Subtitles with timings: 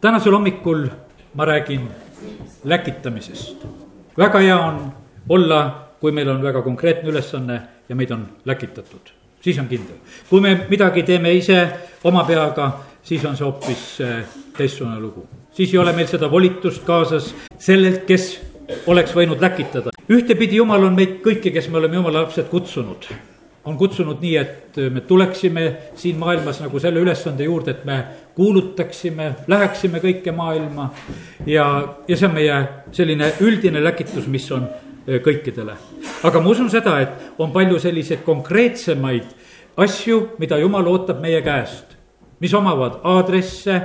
[0.00, 0.86] tänasel hommikul
[1.34, 1.88] ma räägin
[2.64, 3.56] läkitamisest.
[4.18, 4.92] väga hea on
[5.28, 9.96] olla, kui meil on väga konkreetne ülesanne ja meid on läkitatud, siis on kindel.
[10.30, 11.68] kui me midagi teeme ise
[12.04, 12.72] oma peaga,
[13.02, 14.24] siis on see hoopis eh,
[14.56, 15.26] teistsugune lugu.
[15.52, 18.40] siis ei ole meil seda volitust kaasas sellelt, kes
[18.86, 19.90] oleks võinud läkitada.
[20.10, 23.10] ühtepidi Jumal on meid kõiki, kes me oleme Jumala lapsed, kutsunud
[23.68, 25.64] on kutsunud nii, et me tuleksime
[25.96, 27.98] siin maailmas nagu selle ülesande juurde, et me
[28.34, 30.90] kuulutaksime, läheksime kõike maailma.
[31.46, 31.66] ja,
[32.08, 32.58] ja see on meie
[32.96, 34.64] selline üldine läkitus, mis on
[35.06, 35.76] eh, kõikidele.
[36.24, 39.28] aga ma usun seda, et on palju selliseid konkreetsemaid
[39.76, 41.96] asju, mida Jumal ootab meie käest,
[42.40, 43.82] mis omavad aadresse,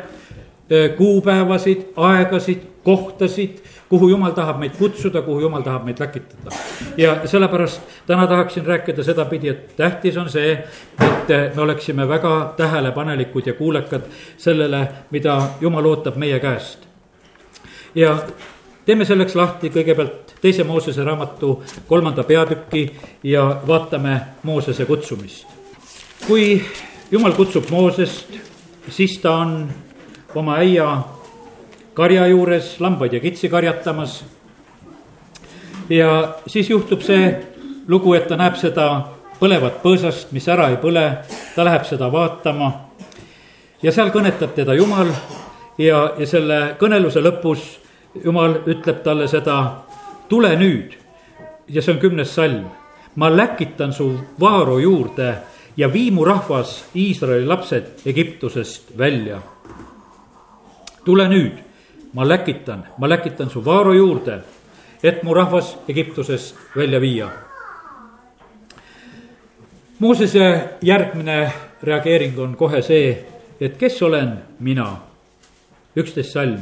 [0.70, 3.60] eh, kuupäevasid, aegasid, kohtasid
[3.94, 6.56] kuhu jumal tahab meid kutsuda, kuhu jumal tahab meid läkitada.
[6.98, 10.54] ja sellepärast täna tahaksin rääkida sedapidi, et tähtis on see,
[11.02, 14.02] et me oleksime väga tähelepanelikud ja kuulekad
[14.38, 16.88] sellele, mida jumal ootab meie käest.
[17.96, 18.18] ja
[18.86, 22.88] teeme selleks lahti kõigepealt teise Moosese raamatu kolmanda peatüki
[23.24, 25.46] ja vaatame Moosese kutsumist.
[26.28, 26.62] kui
[27.12, 28.40] jumal kutsub Moosest,
[28.90, 29.70] siis ta on
[30.36, 30.98] oma äia
[31.94, 34.26] karja juures lambaid ja kitsi karjatamas.
[35.90, 37.46] ja siis juhtub see
[37.88, 38.88] lugu, et ta näeb seda
[39.40, 41.04] põlevat põõsast, mis ära ei põle,
[41.56, 42.72] ta läheb seda vaatama.
[43.84, 45.12] ja seal kõnetab teda Jumal
[45.78, 47.80] ja, ja selle kõneluse lõpus
[48.24, 49.84] Jumal ütleb talle seda,
[50.30, 50.94] tule nüüd.
[51.68, 52.70] ja see on kümnes salm.
[53.16, 55.36] ma läkitan su vaaro juurde
[55.78, 59.42] ja vii mu rahvas, Iisraeli lapsed Egiptusest välja.
[61.06, 61.73] tule nüüd
[62.14, 64.40] ma läkitan, ma läkitan su vaaro juurde,
[65.04, 67.30] et mu rahvas Egiptusest välja viia.
[70.00, 73.26] Moosese järgmine reageering on kohe see,
[73.62, 74.98] et kes olen mina,
[75.96, 76.60] üksteist salm.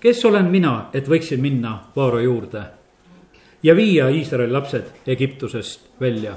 [0.00, 2.62] kes olen mina, et võiksin minna vaaro juurde
[3.62, 6.36] ja viia Iisraeli lapsed Egiptusest välja?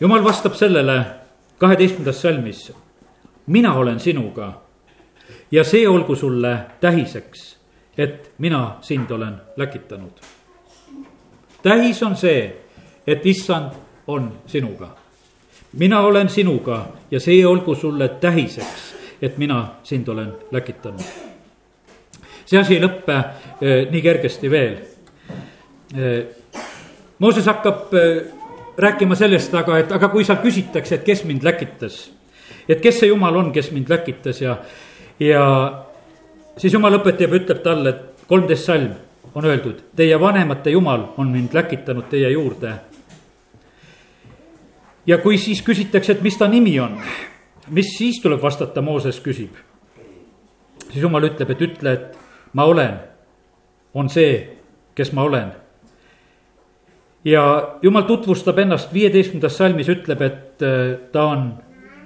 [0.00, 1.04] jumal vastab sellele
[1.58, 2.72] kaheteistkümnendas salmis.
[3.46, 4.65] mina olen sinuga
[5.50, 7.56] ja see olgu sulle tähiseks,
[7.98, 10.20] et mina sind olen läkitanud.
[11.62, 12.56] tähis on see,
[13.06, 13.70] et issand
[14.06, 14.88] on sinuga.
[15.72, 21.02] mina olen sinuga ja see olgu sulle tähiseks, et mina sind olen läkitanud.
[22.46, 23.24] see asi ei lõppe
[23.60, 24.76] eh, nii kergesti veel
[25.96, 26.26] eh,.
[27.18, 28.24] Mooses hakkab eh,
[28.78, 32.10] rääkima sellest, aga, et aga kui seal küsitakse, et kes mind läkitas,
[32.68, 34.58] et kes see jumal on, kes mind läkitas ja
[35.20, 35.44] ja
[36.58, 38.92] siis jumal õpetab ja ütleb talle, et kolmteist salm
[39.36, 42.74] on öeldud, teie vanemate jumal on mind läkitanud teie juurde.
[45.06, 46.98] ja kui siis küsitakse, et mis ta nimi on,
[47.68, 49.54] mis siis tuleb vastata, Mooses küsib.
[50.90, 52.18] siis jumal ütleb, et ütle, et
[52.52, 52.98] ma olen,
[53.94, 54.58] on see,
[54.94, 55.52] kes ma olen.
[57.24, 61.52] ja jumal tutvustab ennast viieteistkümnendas salmis, ütleb, et äh, ta on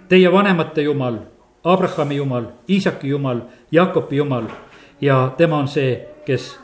[0.08, 1.18] teie vanemate jumal
[1.64, 3.40] Abrahami jumal, Iisaki jumal,
[3.72, 4.44] Jakobi jumal
[5.00, 6.58] ja tema on see, kes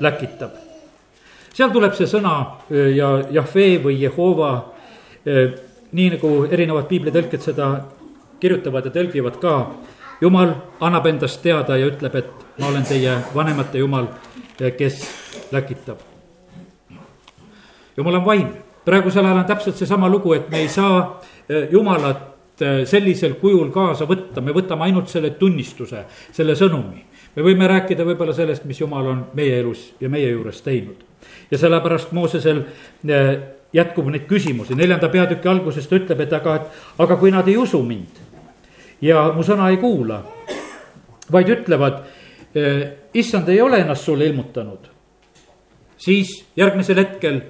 [0.00, 0.50] läkitab.
[1.54, 2.34] seal tuleb see sõna
[2.70, 4.52] ja Jahve või Jehova,
[5.92, 7.68] nii nagu erinevad piiblitõlked seda
[8.40, 9.70] kirjutavad ja tõlgivad ka.
[10.20, 14.06] jumal annab endast teada ja ütleb, et ma olen teie vanemate jumal,
[14.58, 15.02] kes
[15.52, 15.98] läkitab.
[17.96, 18.48] jumal on vaim,
[18.84, 21.20] praegusel ajal on täpselt seesama lugu, et me ei saa
[21.70, 27.02] jumalat sellisel kujul kaasa võtta, me võtame ainult selle tunnistuse, selle sõnumi.
[27.34, 31.04] me võime rääkida võib-olla sellest, mis jumal on meie elus ja meie juures teinud.
[31.50, 32.62] ja sellepärast Moosesel
[33.10, 33.36] äh,
[33.72, 37.56] jätkub neid küsimusi, neljanda peatüki alguses ta ütleb, et aga, et aga kui nad ei
[37.56, 38.22] usu mind
[39.02, 40.22] ja mu sõna ei kuula,
[41.32, 42.04] vaid ütlevad,
[42.54, 42.82] äh,
[43.14, 44.86] issand ei ole ennast sulle ilmutanud,
[45.98, 47.40] siis järgmisel hetkel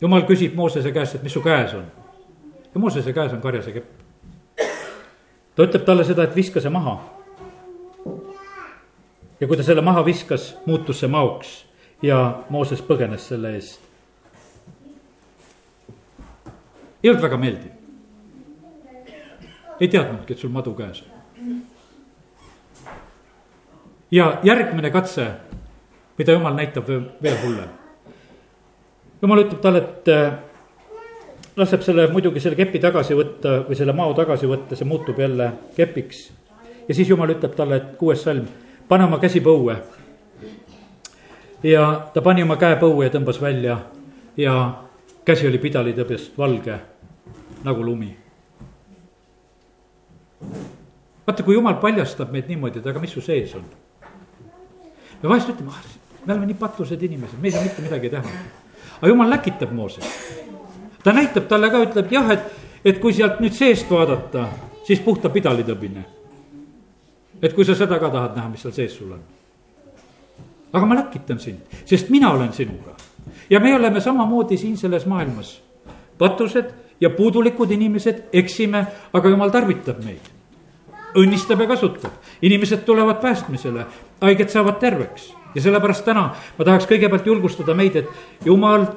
[0.00, 1.86] jumal küsib Moosese käest, et mis su käes on
[2.76, 3.86] ja Moosese käes on karjase kepp.
[5.56, 6.98] ta ütleb talle seda, et viska see maha.
[9.40, 11.54] ja kui ta selle maha viskas, muutus see maoks
[12.04, 13.80] ja Mooses põgenes selle eest.
[17.02, 17.72] ei olnud väga meeldiv.
[19.80, 21.62] ei teadnudki, et sul madu käes on.
[24.10, 25.30] ja järgmine katse,
[26.18, 27.72] mida jumal näitab veel hullem.
[29.22, 30.45] jumal ütleb talle, et
[31.56, 35.52] laseb selle muidugi selle kepi tagasi võtta või selle mao tagasi võtta, see muutub jälle
[35.76, 36.30] kepiks.
[36.88, 38.46] ja siis jumal ütleb talle, et kuues salm,
[38.88, 39.76] pane oma käsi põue.
[41.62, 43.78] ja ta pani oma käe põue ja tõmbas välja
[44.36, 44.52] ja
[45.24, 46.78] käsi oli pidalitõbjast valge
[47.64, 48.16] nagu lumi.
[51.26, 53.64] vaata, kui jumal paljastab meid niimoodi, et aga mis su sees on.
[55.22, 55.82] me vahest ütleme, ah,
[56.26, 58.36] me oleme nii patused inimesed, me ei saa mitte midagi teha.
[59.00, 60.45] aga jumal läkitab Moosest.
[61.06, 62.46] Ta näitab talle ka, ütleb jah, et,
[62.84, 64.48] et kui sealt nüüd seest vaadata,
[64.86, 66.02] siis puhta pidalitõbine.
[67.42, 69.20] et kui sa seda ka tahad näha, mis seal sees sul on.
[70.72, 72.96] aga ma läkitan sind, sest mina olen sinuga.
[73.50, 75.60] ja me oleme samamoodi siin selles maailmas.
[76.18, 80.32] patused ja puudulikud inimesed, eksime, aga jumal tarvitab meid
[81.16, 82.12] õnnistab ja kasutab.
[82.42, 83.86] inimesed tulevad päästmisele,
[84.20, 88.88] haiged saavad terveks ja sellepärast täna ma tahaks kõigepealt julgustada meid, et jumal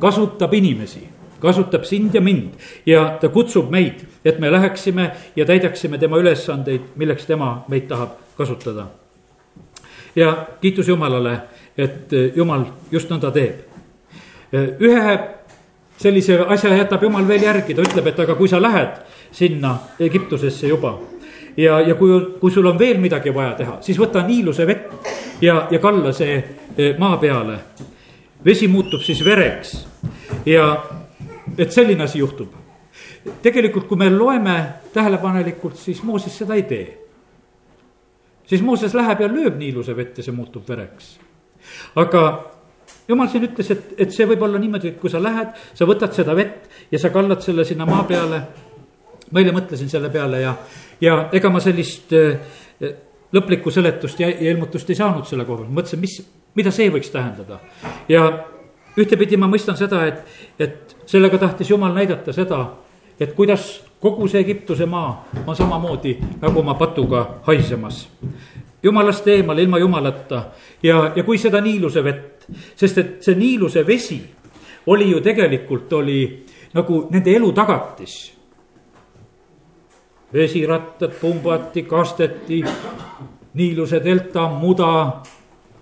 [0.00, 2.54] kasutab inimesi kasutab sind ja mind
[2.86, 8.18] ja ta kutsub meid, et me läheksime ja täidaksime tema ülesandeid, milleks tema meid tahab
[8.36, 8.86] kasutada.
[10.16, 11.38] ja kiitus Jumalale,
[11.78, 13.64] et Jumal just nõnda teeb.
[14.80, 15.18] ühe
[15.96, 19.02] sellise asja jätab Jumal veel järgi, ta ütleb, et aga kui sa lähed
[19.32, 20.98] sinna Egiptusesse juba
[21.56, 22.10] ja, ja kui,
[22.40, 25.10] kui sul on veel midagi vaja teha, siis võta niiluse vett
[25.42, 27.58] ja, ja kalla see eh, maa peale.
[28.44, 29.86] vesi muutub siis vereks
[30.46, 30.84] ja
[31.58, 32.52] et selline asi juhtub.
[33.42, 34.56] tegelikult, kui me loeme
[34.92, 36.98] tähelepanelikult, siis Mooses seda ei tee.
[38.46, 41.18] siis Mooses läheb ja lööb niiluse vett ja see muutub vereks.
[41.96, 42.24] aga
[43.08, 46.12] jumal siin ütles, et, et see võib olla niimoodi, et kui sa lähed, sa võtad
[46.12, 48.42] seda vett ja sa kallad selle sinna maa peale.
[49.30, 50.54] ma eile mõtlesin selle peale ja
[51.00, 52.38] ja ega ma sellist äh,
[53.34, 56.18] lõplikku seletust ja, ja ilmutust ei saanud selle koha pealt, mõtlesin, mis,
[56.54, 57.60] mida see võiks tähendada.
[58.08, 58.26] ja
[59.00, 60.22] ühtepidi ma mõistan seda, et,
[60.58, 62.66] et sellega tahtis jumal näidata seda,
[63.20, 68.08] et kuidas kogu see Egiptuse maa on samamoodi nagu oma patuga haisemas.
[68.82, 70.44] jumalast eemal, ilma jumalata
[70.82, 72.46] ja, ja kui seda niiluse vett,
[72.76, 74.20] sest et see niiluse vesi
[74.86, 78.34] oli ju tegelikult, oli nagu nende elu tagatis
[80.34, 82.64] vesirattad pumbati, kasteti,
[83.54, 85.22] Niiluse delta, muda.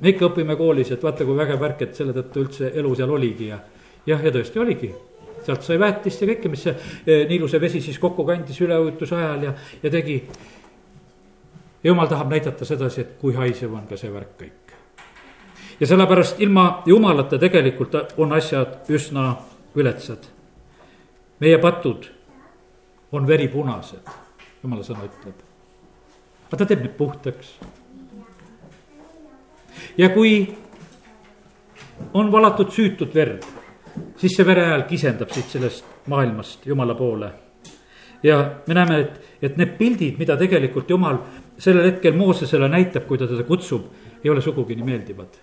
[0.03, 3.11] me ikka õpime koolis, et vaata, kui vägev värk, et selle tõttu üldse elu seal
[3.11, 3.59] oligi ja
[4.07, 4.91] jah, ja tõesti oligi
[5.47, 9.49] sealt sai väetist ja kõike, mis see eh, Niiluse vesi siis kokku kandis üleujutuse ajal
[9.49, 10.23] ja, ja tegi.
[11.85, 14.75] jumal tahab näidata sedasi, et kui haisev on ka see värk kõik.
[15.81, 19.37] ja sellepärast ilma jumalata tegelikult on asjad üsna
[19.77, 20.27] viletsad.
[21.41, 22.11] meie patud
[23.13, 24.23] on veripunased
[24.63, 25.39] jumala sõna ütleb.
[26.49, 27.57] aga ta teeb need puhtaks.
[29.99, 30.55] ja kui
[32.15, 33.45] on valatud süütut verd,
[34.23, 37.33] siis see vere hääl kisendab siit sellest maailmast jumala poole.
[38.23, 38.37] ja
[38.67, 41.19] me näeme, et, et need pildid, mida tegelikult jumal
[41.59, 43.89] sellel hetkel Moosesele näitab, kui ta teda kutsub,
[44.25, 45.41] ei ole sugugi nii meeldivad.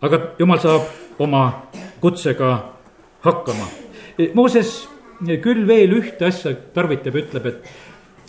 [0.00, 1.42] aga jumal saab oma
[2.00, 2.50] kutsega
[3.24, 3.68] hakkama.
[4.34, 4.72] Mooses
[5.44, 7.68] küll veel ühte asja tarvitab, ütleb, et,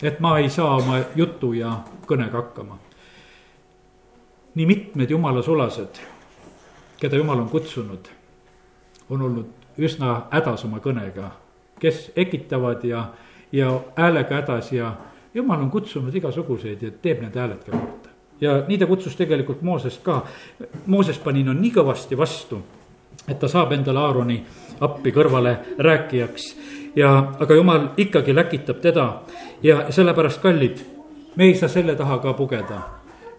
[0.02, 2.78] et ma ei saa oma jutu ja kõnega hakkama.
[4.54, 5.98] nii mitmed jumala sulased,
[7.00, 8.08] keda jumal on kutsunud,
[9.10, 11.30] on olnud üsna hädas oma kõnega,
[11.80, 13.04] kes ekitavad ja,
[13.52, 14.94] ja häälega hädas ja
[15.34, 18.10] jumal on kutsunud igasuguseid ja teeb need hääled ka korda.
[18.40, 20.22] ja nii ta kutsus tegelikult Moosest ka.
[20.86, 22.62] Mooses pani no nii kõvasti vastu,
[23.28, 24.42] et ta saab endale Aaroni
[24.80, 26.56] appi kõrvale rääkijaks
[26.96, 29.06] ja, aga jumal ikkagi läkitab teda
[29.62, 30.80] ja sellepärast, kallid,
[31.36, 32.80] me ei saa selle taha ka pugeda,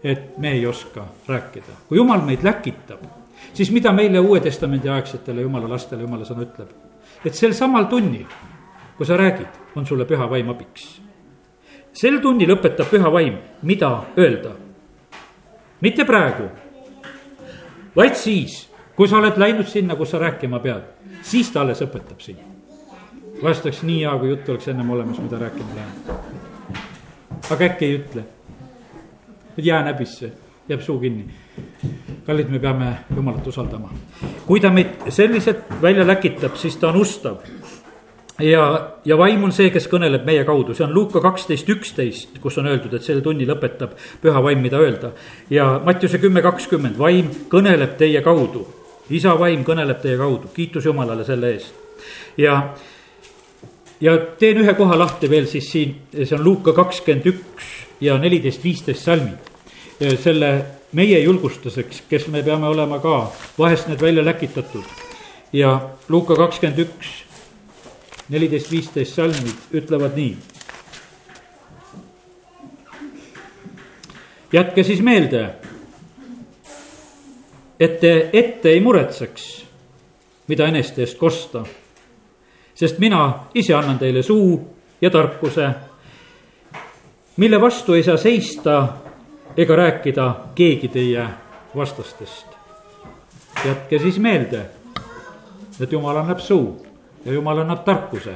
[0.03, 1.81] et me ei oska rääkida.
[1.88, 3.01] kui jumal meid läkitab,
[3.54, 6.70] siis mida meile Uue Testamendi aegsetele jumala lastele jumala sõna ütleb?
[7.25, 8.25] et sel samal tunnil,
[8.98, 11.01] kui sa räägid, on sulle püha vaim abiks.
[11.94, 14.56] sel tunnil õpetab püha vaim, mida öelda.
[15.82, 16.50] mitte praegu,
[17.96, 22.22] vaid siis, kui sa oled läinud sinna, kus sa rääkima pead, siis ta alles õpetab
[22.22, 22.58] sind
[23.44, 26.20] vahest oleks nii hea, kui jutt oleks ennem olemas, mida rääkima lähen.
[27.50, 28.24] aga äkki ei ütle.
[29.58, 30.32] jään häbisse,
[30.70, 31.25] jääb suu kinni.
[32.27, 33.89] Kallid, me peame Jumalat usaldama.
[34.46, 37.38] kui ta meid selliselt välja läkitab, siis ta on ustav.
[38.39, 38.63] ja,
[39.05, 42.67] ja vaim on see, kes kõneleb meie kaudu, see on Luuka kaksteist, üksteist, kus on
[42.67, 45.12] öeldud, et sel tunnil õpetab püha vaim, mida öelda.
[45.50, 48.67] ja Mattiuse kümme, kakskümmend, vaim kõneleb teie kaudu
[49.13, 51.74] isa vaim kõneleb teie kaudu, kiitus Jumalale selle eest.
[52.38, 52.74] ja
[54.01, 57.69] ja teen ühe koha lahti veel siis siin, see on Luuka kakskümmend üks
[58.01, 59.53] ja neliteist, viisteist salmid.
[60.24, 64.84] selle meie julgustuseks, kes me peame olema ka vahest need välja läkitatud.
[65.53, 67.08] ja Luuka kakskümmend üks,
[68.29, 70.38] neliteist, viisteist salmid ütlevad nii.
[74.53, 75.50] jätke siis meelde,
[77.79, 79.50] et te ette ei muretseks,
[80.48, 81.65] mida eneste eest kosta
[82.77, 84.60] sest mina ise annan teile suu
[85.01, 85.70] ja tarkuse.
[87.38, 88.88] mille vastu ei saa seista
[89.57, 91.27] ega rääkida keegi teie
[91.75, 92.47] vastastest.
[93.65, 94.65] jätke siis meelde,
[95.81, 96.85] et jumal annab suu
[97.25, 98.33] ja jumal annab tarkuse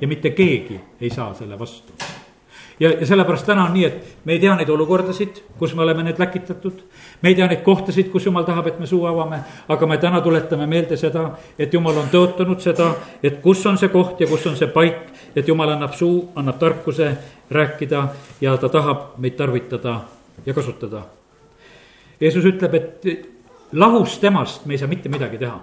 [0.00, 1.92] ja mitte keegi ei saa selle vastu
[2.80, 6.02] ja, ja sellepärast täna on nii, et me ei tea neid olukordasid, kus me oleme
[6.02, 6.82] need läkitatud.
[7.22, 10.20] me ei tea neid kohtasid, kus jumal tahab, et me suu avame, aga me täna
[10.20, 12.90] tuletame meelde seda, et jumal on tõotanud seda,
[13.22, 16.58] et kus on see koht ja kus on see paik, et jumal annab suu, annab
[16.58, 17.16] tarkuse
[17.50, 18.08] rääkida
[18.40, 20.00] ja ta tahab meid tarvitada
[20.46, 21.02] ja kasutada.
[22.20, 25.58] Jeesus ütleb, et lahus temast me ei saa mitte midagi teha.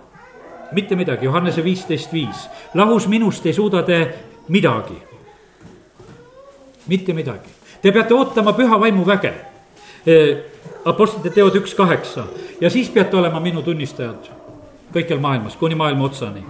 [0.74, 4.16] mitte midagi, Johannese viisteist viis, lahus minust ei suuda te
[4.48, 5.14] midagi
[6.88, 7.50] mitte midagi.
[7.82, 9.34] Te peate ootama püha vaimu väge.
[10.86, 12.26] Apostlite teod üks kaheksa
[12.62, 14.28] ja siis peate olema minu tunnistajad
[14.94, 16.44] kõikjal maailmas, kuni maailma otsani.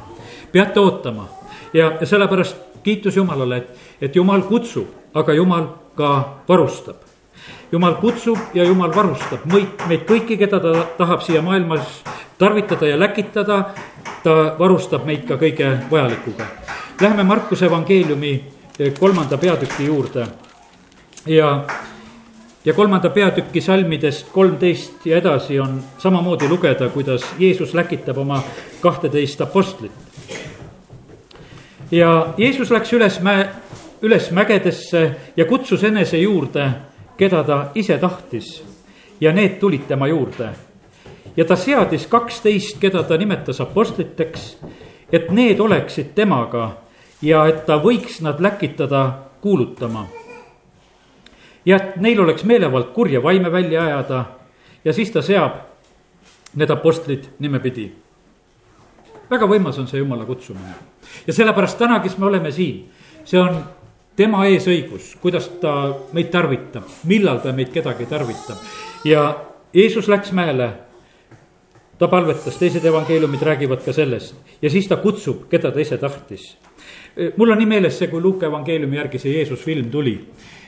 [0.52, 1.28] peate ootama
[1.74, 3.70] ja, ja sellepärast kiitus Jumalale, et,
[4.02, 6.96] et Jumal kutsub, aga Jumal ka varustab.
[7.72, 12.04] Jumal kutsub ja Jumal varustab meid, meid kõiki, keda ta tahab siia maailmas
[12.38, 13.64] tarvitada ja läkitada.
[14.24, 16.46] ta varustab meid ka kõige vajalikuga.
[17.02, 18.44] Läheme Markuse evangeeliumi
[19.00, 20.28] kolmanda peatüki juurde
[21.26, 21.66] ja,
[22.66, 28.42] ja kolmanda peatüki salmidest kolmteist ja edasi on samamoodi lugeda, kuidas Jeesus läkitab oma
[28.82, 29.92] kahteteist apostlit.
[31.92, 33.50] ja Jeesus läks üles mäe,
[34.02, 36.72] üles mägedesse ja kutsus enese juurde,
[37.18, 38.64] keda ta ise tahtis
[39.22, 40.50] ja need tulid tema juurde.
[41.38, 44.58] ja ta seadis kaksteist, keda ta nimetas apostliteks,
[45.12, 46.78] et need oleksid temaga
[47.22, 50.08] ja et ta võiks nad läkitada kuulutama.
[51.66, 54.26] ja et neil oleks meelevald kurja vaime välja ajada
[54.86, 55.52] ja siis ta seab
[56.56, 57.92] need apostlid nimepidi.
[59.30, 60.76] väga võimas on see jumala kutsumine
[61.28, 62.90] ja sellepärast täna, kes me oleme siin,
[63.26, 63.64] see on
[64.16, 65.74] tema eesõigus, kuidas ta
[66.14, 68.58] meid tarvitab, millal ta meid kedagi tarvitab
[69.06, 69.28] ja
[69.74, 70.70] Jeesus läks mäele
[71.98, 76.54] ta palvetas, teised evangeeliumid räägivad ka sellest ja siis ta kutsub, keda ta ise tahtis
[77.38, 80.18] mul on nii meeles see, kui Luuke evangeeliumi järgi see Jeesus film tuli.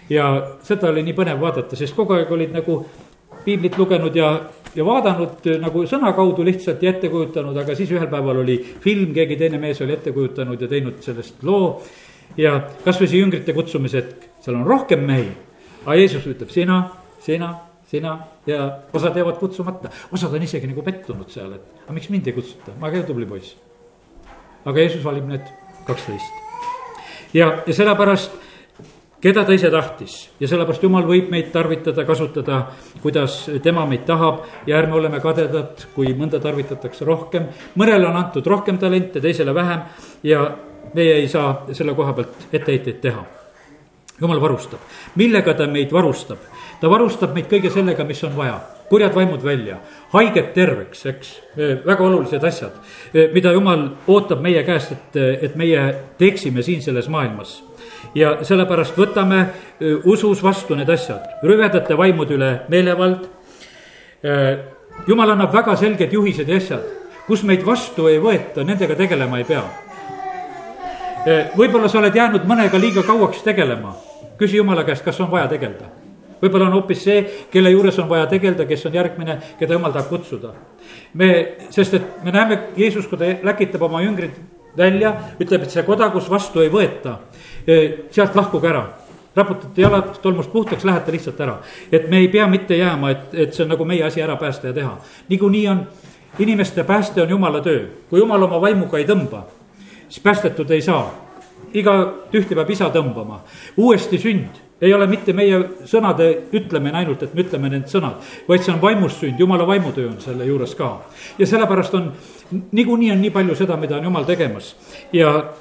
[0.10, 0.26] ja
[0.64, 2.76] seda oli nii põnev vaadata, sest kogu aeg olid nagu
[3.46, 4.28] piiblit lugenud ja,
[4.76, 9.14] ja vaadanud nagu sõna kaudu lihtsalt ja ette kujutanud, aga siis ühel päeval oli film,
[9.14, 11.82] keegi teine mees oli ette kujutanud ja teinud sellest loo.
[12.38, 15.30] Ja kasvõi see jüngrite kutsumise hetk, seal on rohkem mehi,
[15.86, 16.82] aga Jeesus ütleb sina,
[17.24, 17.52] sina,
[17.90, 18.18] sina
[18.48, 22.36] ja osad jäävad kutsumata, osad on isegi nagu pettunud seal, et aga miks mind ei
[22.38, 23.56] kutsuta, ma ka tubli poiss.
[24.66, 25.46] aga Jeesus valib need
[25.88, 26.44] kaksteist.
[27.34, 28.36] ja, ja sellepärast,
[29.22, 32.62] keda ta ise tahtis ja sellepärast jumal võib meid tarvitada, kasutada,
[33.02, 37.50] kuidas tema meid tahab ja ärme oleme kadedad, kui mõnda tarvitatakse rohkem.
[37.76, 39.82] mõnele on antud rohkem talente, teisele vähem
[40.24, 40.46] ja
[40.94, 43.26] meie ei saa selle koha pealt etteheiteid teha.
[44.22, 44.80] jumal varustab,
[45.16, 46.38] millega ta meid varustab?
[46.82, 49.78] ta varustab meid kõige sellega, mis on vaja kurjad vaimud välja,
[50.14, 51.32] haiged terveks, eks,
[51.86, 52.76] väga olulised asjad,
[53.34, 55.86] mida jumal ootab meie käest, et, et meie
[56.20, 57.62] teeksime siin selles maailmas.
[58.16, 59.40] ja sellepärast võtame
[60.04, 63.26] usus vastu need asjad, rüvedate vaimude üle meelevald.
[65.08, 66.86] jumal annab väga selged juhised ja asjad,
[67.28, 69.64] kus meid vastu ei võeta, nendega tegelema ei pea.
[71.58, 73.96] Võib-olla sa oled jäänud mõnega liiga kauaks tegelema,
[74.38, 75.92] küsi jumala käest, kas on vaja tegeleda
[76.42, 80.12] võib-olla on hoopis see, kelle juures on vaja tegeleda, kes on järgmine, keda jumal tahab
[80.12, 80.54] kutsuda.
[81.14, 81.30] me,
[81.70, 84.36] sest et me näeme, Jeesus, kui ta läkitab oma jüngrid
[84.78, 87.18] välja, ütleb, et see koda, kus vastu ei võeta,
[88.12, 88.86] sealt lahkuge ära
[89.36, 91.58] raputate jalad tolmust puhtaks, lähete lihtsalt ära.
[91.92, 94.68] et me ei pea mitte jääma, et, et see on nagu meie asi ära päästa
[94.68, 94.98] ja teha.
[95.30, 95.88] niikuinii on,
[96.40, 97.88] inimeste pääste on jumala töö.
[98.10, 99.44] kui jumal oma vaimuga ei tõmba,
[100.16, 101.26] siis päästetud ei saa.
[101.74, 103.42] iga tühte peab isa tõmbama.
[103.78, 105.58] uuesti sünd ei ole mitte meie
[105.88, 110.08] sõnade ütlemine ainult, et me ütleme need sõnad, vaid see on vaimust sünd, jumala vaimutöö
[110.08, 111.02] on selle juures ka.
[111.40, 112.12] ja sellepärast on,
[112.72, 114.76] niikuinii on nii palju seda, mida on jumal tegemas
[115.14, 115.52] ja,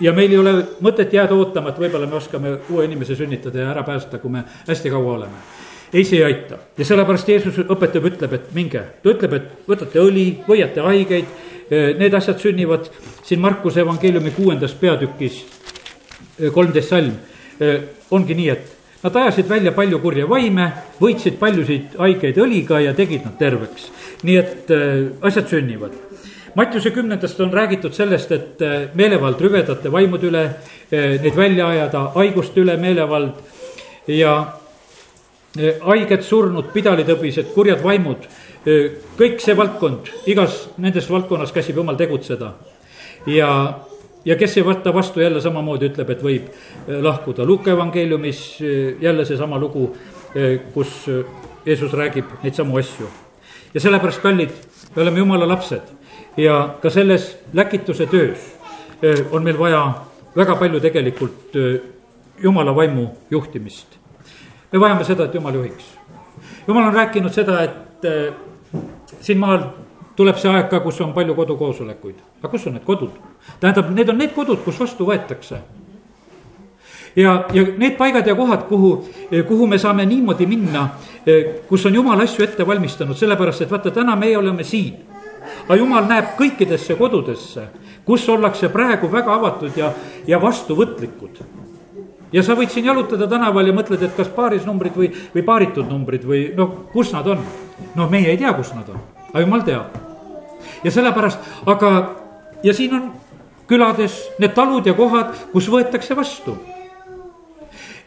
[0.00, 3.70] ja meil ei ole mõtet jääda ootama, et võib-olla me oskame uue inimese sünnitada ja
[3.70, 5.44] ära päästa, kui me hästi kaua oleme
[5.92, 10.00] ei, see ei aita ja sellepärast Jeesus õpetab, ütleb, et minge, ta ütleb, et võtate
[10.00, 11.40] õli, võiate haigeid.
[11.72, 12.90] Need asjad sünnivad
[13.24, 15.38] siin Markuse evangeeliumi kuuendas peatükis,
[16.52, 17.14] kolmteist salm
[18.12, 20.66] ongi nii, et nad ajasid välja palju kurja vaime,
[21.00, 23.88] võitsid paljusid haigeid õliga ja tegid nad terveks.
[24.22, 24.70] nii et
[25.24, 25.96] asjad sünnivad.
[26.54, 28.60] Mattiuse kümnendast on räägitud sellest, et
[28.94, 30.42] meelevald rüvedate vaimude üle,
[30.92, 33.40] neid välja ajada, haiguste üle meelevald
[34.06, 34.34] ja
[35.56, 38.28] haiged, surnud, pidalitõbised, kurjad vaimud,
[39.18, 42.52] kõik see valdkond, igas nendes valdkonnas käsib jumal tegutseda.
[43.26, 43.48] ja
[44.24, 46.50] ja kes ei võta vastu, jälle samamoodi ütleb, et võib
[47.02, 47.44] lahkuda.
[47.44, 48.58] Luuka evangeeliumis
[49.00, 49.96] jälle seesama lugu,
[50.74, 51.08] kus
[51.66, 53.08] Jeesus räägib neid samu asju.
[53.74, 54.50] ja sellepärast, kallid,
[54.94, 55.82] me oleme jumala lapsed
[56.36, 58.38] ja ka selles läkituse töös
[59.30, 59.94] on meil vaja
[60.36, 61.56] väga palju tegelikult
[62.42, 63.86] jumala vaimu juhtimist.
[64.72, 65.84] me vajame seda, et jumal juhiks.
[66.66, 68.06] jumal on rääkinud seda, et
[69.20, 69.66] siin maal
[70.16, 73.14] tuleb see aeg ka, kus on palju kodukoosolekuid, aga kus on need kodud?
[73.60, 75.60] tähendab, need on need kodud, kus vastu võetakse
[77.16, 78.92] ja, ja need paigad ja kohad, kuhu,
[79.48, 80.88] kuhu me saame niimoodi minna,
[81.68, 84.96] kus on jumal asju ette valmistanud, sellepärast et vaata, täna meie oleme siin.
[85.64, 87.66] aga jumal näeb kõikidesse kodudesse,
[88.04, 89.92] kus ollakse praegu väga avatud ja,
[90.26, 91.42] ja vastuvõtlikud
[92.32, 96.24] ja sa võid siin jalutada tänaval ja mõtled, et kas paarisnumbrid või, või paaritud numbrid
[96.28, 97.44] või noh, kus nad on.
[97.94, 99.00] noh, meie ei tea, kus nad on,
[99.32, 99.98] aga jumal teab.
[100.84, 101.92] ja sellepärast, aga,
[102.62, 103.10] ja siin on
[103.68, 106.56] külades need talud ja kohad, kus võetakse vastu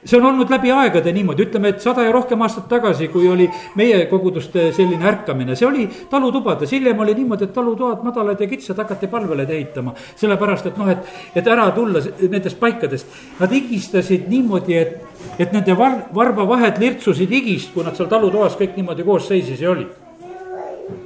[0.05, 3.47] see on olnud läbi aegade niimoodi, ütleme, et sada ja rohkem aastat tagasi, kui oli
[3.75, 8.77] meie koguduste selline ärkamine, see oli talutubades, hiljem oli niimoodi, et talutoad madalad ja kitsad
[8.77, 9.95] hakati palvele ehitama.
[10.15, 13.07] sellepärast, et noh, et, et ära tulla nendest paikadest.
[13.39, 14.95] Nad higistasid niimoodi, et,
[15.39, 19.73] et nende var-, varbavahed lirtsusid higist, kui nad seal talutoas kõik niimoodi koos seisis ja
[19.73, 20.01] olid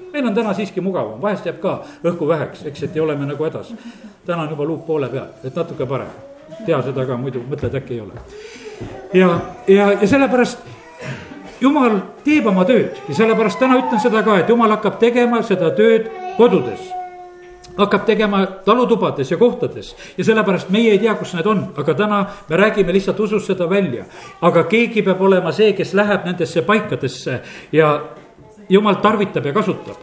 [0.09, 3.27] meil on täna siiski mugavam, vahest jääb ka õhku väheks, eks, et ei ole me
[3.29, 3.69] nagu hädas.
[4.25, 6.09] täna on juba luup poole peal, et natuke parem.
[6.65, 8.17] tea seda ka, muidu mõtled, äkki ei ole
[9.13, 10.59] ja, ja, ja sellepärast
[11.61, 12.99] jumal teeb oma tööd.
[13.09, 16.87] Ja sellepärast täna ütlen seda ka, et jumal hakkab tegema seda tööd kodudes.
[17.79, 19.93] Hakkab tegema talutubades ja kohtades.
[20.17, 22.19] Ja sellepärast meie ei tea, kus need on, aga täna
[22.49, 24.05] me räägime lihtsalt usus seda välja.
[24.41, 28.01] aga keegi peab olema see, kes läheb nendesse paikadesse ja
[28.69, 29.97] jumal tarvitab ja kasutab.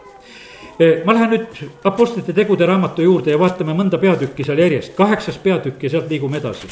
[0.79, 5.37] E, ma lähen nüüd Apostlite tegude raamatu juurde ja vaatame mõnda peatükki seal järjest, kaheksas
[5.41, 6.69] peatükk ja sealt liigume edasi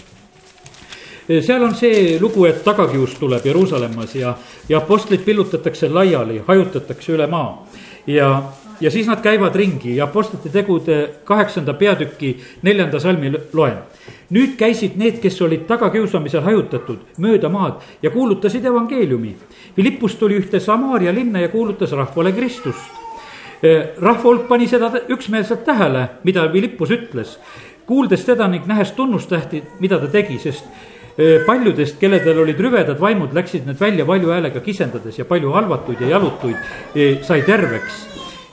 [1.27, 4.35] seal on see lugu, et tagakius tuleb Jeruusalemmas ja,
[4.69, 7.65] ja apostlid pillutatakse laiali, hajutatakse üle maa.
[8.07, 8.43] ja,
[8.81, 13.77] ja siis nad käivad ringi ja apostlite tegude kaheksanda peatüki neljanda salmi loen.
[14.29, 19.35] nüüd käisid need, kes olid tagakiusamisel hajutatud mööda maad ja kuulutasid evangeeliumi.
[19.75, 23.03] Philippus tuli ühte Samaaria linna ja kuulutas rahvale Kristust.
[24.01, 27.39] Rahva hulk pani seda üksmeelselt tähele, mida Philippus ütles
[27.85, 30.65] kuuldes teda ning nähes tunnustähti, mida ta tegi, sest
[31.45, 36.09] paljudest, kelledel olid rüvedad vaimud, läksid need välja valju häälega kisendades ja palju halvatuid ja
[36.15, 38.01] jalutuid sai terveks.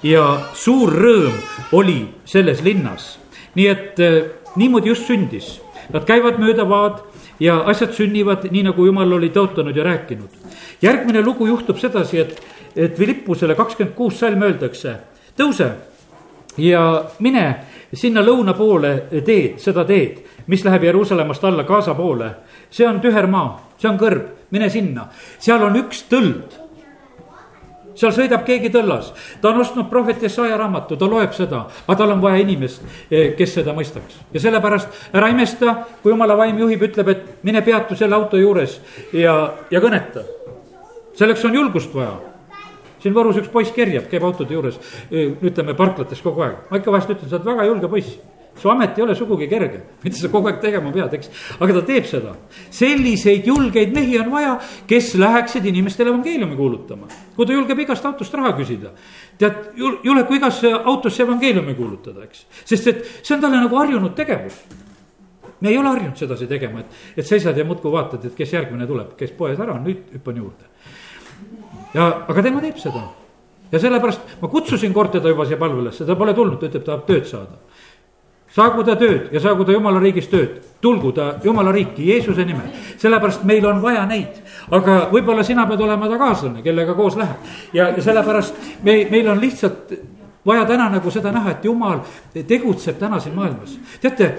[0.03, 0.23] ja
[0.55, 1.35] suur rõõm
[1.73, 3.19] oli selles linnas.
[3.55, 3.99] nii et
[4.57, 5.61] niimoodi just sündis.
[5.93, 7.03] Nad käivad mööda vaad
[7.43, 10.31] ja asjad sünnivad nii, nagu jumal oli tõotanud ja rääkinud.
[10.83, 12.43] järgmine lugu juhtub sedasi, et,
[12.77, 14.97] et Philippusele kakskümmend kuus salm öeldakse,
[15.39, 15.71] tõuse
[16.59, 17.47] ja mine
[17.95, 18.93] sinna lõuna poole
[19.25, 22.31] teed, seda teed, mis läheb Jeruusalemmast alla Gaza poole
[22.73, 25.09] see on tühermaa, see on kõrb, mine sinna,
[25.43, 26.59] seal on üks tõld.
[27.93, 29.11] Seal sõidab keegi tõllas,
[29.43, 32.81] ta on ostnud prohvet Jesaja raamatu, ta loeb seda, aga tal on vaja inimest,
[33.11, 34.17] eh, kes seda mõistaks.
[34.33, 38.81] ja sellepärast ära imesta, kui jumala vaim juhib, ütleb, et mine peatu selle auto juures
[39.13, 40.25] ja, ja kõneta.
[41.15, 42.17] selleks on julgust vaja.
[43.03, 44.81] siin Võrus üks poiss kerjab, käib autode juures,
[45.11, 48.19] eh, ütleme parklates kogu aeg, ma ikka vahest ütlen, sa oled väga julge poiss
[48.57, 51.83] su amet ei ole sugugi kerge, mida sa kogu aeg tegema pead, eks, aga ta
[51.89, 52.35] teeb seda.
[52.71, 57.09] selliseid julgeid mehi on vaja, kes läheksid inimestele evangeeliumi kuulutama.
[57.37, 58.93] kui ta julgeb igast autost raha küsida,
[59.39, 64.61] tead, julgeb igasse autosse evangeeliumi kuulutada, eks, sest et see on talle nagu harjunud tegevus.
[65.63, 68.87] Me ei ole harjunud sedasi tegema, et, et seisad ja muudkui vaatad, et kes järgmine
[68.87, 70.71] tuleb, kes poes ära on, nüüd hüppan juurde.
[71.95, 73.09] ja, aga tema teeb seda.
[73.73, 77.07] Ja sellepärast ma kutsusin kord teda juba siia palvelesse, ta pole tulnud, ta ütleb, tahab
[77.09, 77.57] tööd saada
[78.55, 82.73] saagu ta tööd ja saagu ta jumala riigis tööd, tulgu ta jumala riiki Jeesuse nimel.
[82.99, 87.53] sellepärast meil on vaja neid, aga võib-olla sina pead olema ta kaaslane, kellega koos lähed.
[87.73, 89.95] ja, ja sellepärast me, meil on lihtsalt
[90.47, 92.03] vaja täna nagu seda näha, et jumal
[92.35, 93.79] tegutseb täna siin maailmas.
[94.01, 94.35] teate,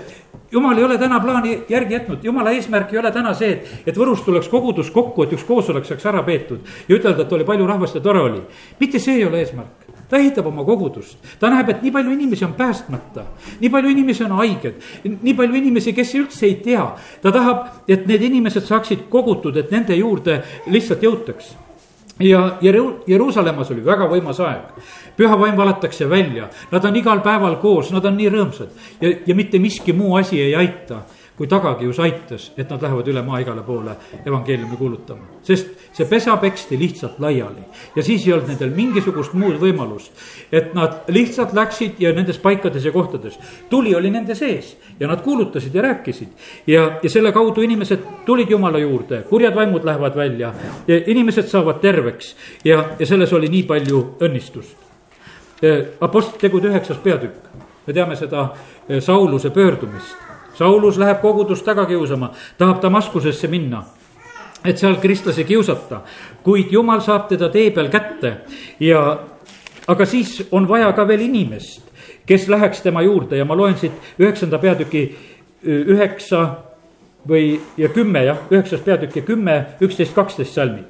[0.51, 3.97] jumal ei ole täna plaani järgi jätnud, jumala eesmärk ei ole täna see, et, et
[3.97, 7.67] Võrus tuleks kogudus kokku, et üks koosolek saaks ära peetud ja ütelda, et oli palju
[7.67, 8.43] rahvast ja tore oli.
[8.79, 9.82] mitte see ei ole eesmärk
[10.13, 13.23] ta ehitab oma kogudust, ta näeb, et nii palju inimesi on päästmata,
[13.63, 14.75] nii palju inimesi on haiged,
[15.09, 16.85] nii palju inimesi, kes üldse ei tea.
[17.21, 21.55] ta tahab, et need inimesed saaksid kogutud, et nende juurde lihtsalt jõutaks.
[22.21, 24.77] Ja Jeru-, Jeruusalemmas oli väga võimas aeg.
[25.17, 28.69] püha vaim valatakse välja, nad on igal päeval koos, nad on nii rõõmsad.
[29.01, 31.01] Ja, ja mitte miski muu asi ei aita
[31.37, 35.21] kui tagakius aitas, et nad lähevad üle maa igale poole evangeeliumi kuulutama.
[35.43, 37.63] sest see pesa peksti lihtsalt laiali
[37.95, 40.11] ja siis ei olnud nendel mingisugust muud võimalust.
[40.51, 45.21] et nad lihtsalt läksid ja nendes paikades ja kohtades, tuli oli nende sees ja nad
[45.21, 46.29] kuulutasid ja rääkisid.
[46.67, 50.53] ja, ja selle kaudu inimesed tulid jumala juurde, kurjad vaimud lähevad välja
[50.87, 54.77] ja inimesed saavad terveks ja, ja selles oli nii palju õnnistust.
[56.01, 57.47] Apostlite tegude üheksas peatükk,
[57.87, 58.49] me teame seda
[58.99, 60.22] Sauluse pöördumist
[60.53, 63.83] Saulus läheb kogudust taga kiusama, tahab Damaskusesse minna
[64.65, 66.01] et seal kristlasi kiusata,
[66.43, 68.33] kuid jumal saab teda tee peal kätte
[68.79, 69.01] ja,
[69.87, 71.89] aga siis on vaja ka veel inimest,
[72.25, 75.03] kes läheks tema juurde ja ma loen siit üheksanda peatüki
[75.63, 76.43] üheksa
[77.27, 80.89] või, ja kümme jah, üheksas peatükk ja kümme, üksteist, kaksteist salmid.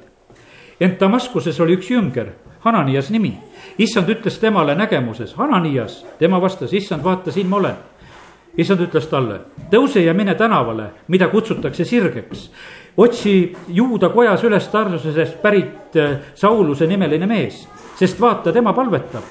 [0.80, 3.38] ent Damaskuses oli üks jünger, Hananias nimi.
[3.78, 7.76] issand ütles temale nägemuses, Hananias, tema vastas, issand, vaata, siin ma olen
[8.58, 9.40] issand ütles talle,
[9.70, 12.50] tõuse ja mine tänavale, mida kutsutakse sirgeks.
[12.96, 19.22] otsi juuda kojas üles Tarsusest pärit äh, Sauluse nimeline mees, sest vaata, tema palvetab.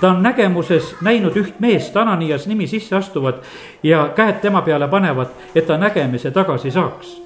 [0.00, 3.42] ta on nägemuses näinud üht meest, Ananias nimi sisse astuvad
[3.82, 7.20] ja käed tema peale panevad, et ta nägemise tagasi saaks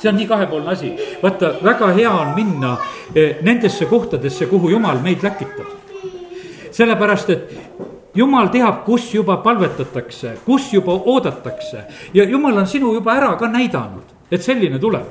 [0.00, 4.98] see on nii kahepoolne asi, vaata, väga hea on minna äh, nendesse kohtadesse, kuhu jumal
[4.98, 5.66] meid läkitab.
[6.70, 7.54] sellepärast, et
[8.14, 13.48] jumal teab, kus juba palvetatakse, kus juba oodatakse ja jumal on sinu juba ära ka
[13.48, 15.06] näidanud, et selline tuleb.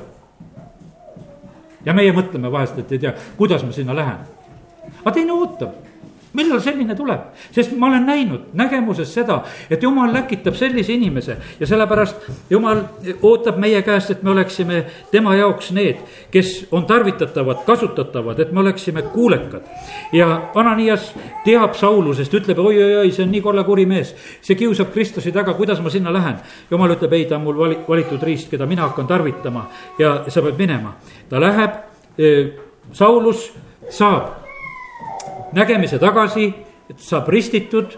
[1.85, 4.25] ja meie mõtleme vahest, et ei tea, kuidas ma sinna lähen.
[5.03, 5.88] aga teine ootab
[6.33, 9.39] millal selline tuleb, sest ma olen näinud nägemuses seda,
[9.69, 12.83] et jumal läkitab sellise inimese ja sellepärast jumal
[13.25, 18.61] ootab meie käest, et me oleksime tema jaoks need, kes on tarvitatavad, kasutatavad, et me
[18.61, 19.65] oleksime kuulekad.
[20.13, 21.13] ja Ananias
[21.45, 25.81] teab Saulusest, ütleb oi-oi-oi, see on nii kolle kuri mees, see kiusab Kristusi taga, kuidas
[25.81, 26.35] ma sinna lähen.
[26.71, 29.65] jumal ütleb, ei, ta on mul vali-, valitud riist, keda mina hakkan tarvitama
[29.99, 30.93] ja sa pead minema.
[31.29, 31.81] ta läheb,
[32.17, 32.53] eh,
[32.93, 33.51] Saulus
[33.89, 34.38] saab
[35.53, 36.53] nägemise tagasi,
[36.89, 37.97] et saab ristitud.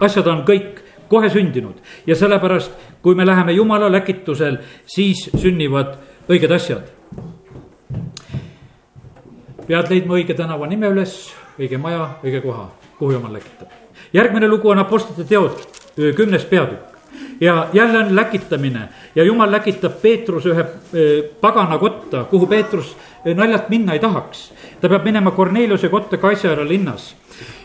[0.00, 0.78] asjad on kõik
[1.08, 2.70] kohe sündinud ja sellepärast,
[3.02, 5.96] kui me läheme jumala läkitusel, siis sünnivad
[6.28, 6.84] õiged asjad.
[9.66, 13.68] pead leidma õige tänava nime üles, õige maja, õige koha, kuhu jumal läkitab.
[14.12, 15.58] järgmine lugu on Apostlite teod,
[16.16, 16.88] kümnes peatükk
[17.40, 20.64] ja jälle on läkitamine ja jumal läkitab Peetruse ühe
[21.40, 22.96] pagana kotta, kuhu Peetrus
[23.34, 24.52] naljalt minna ei tahaks.
[24.80, 27.16] ta peab minema Korneliuse kotta Kaisjara linnas.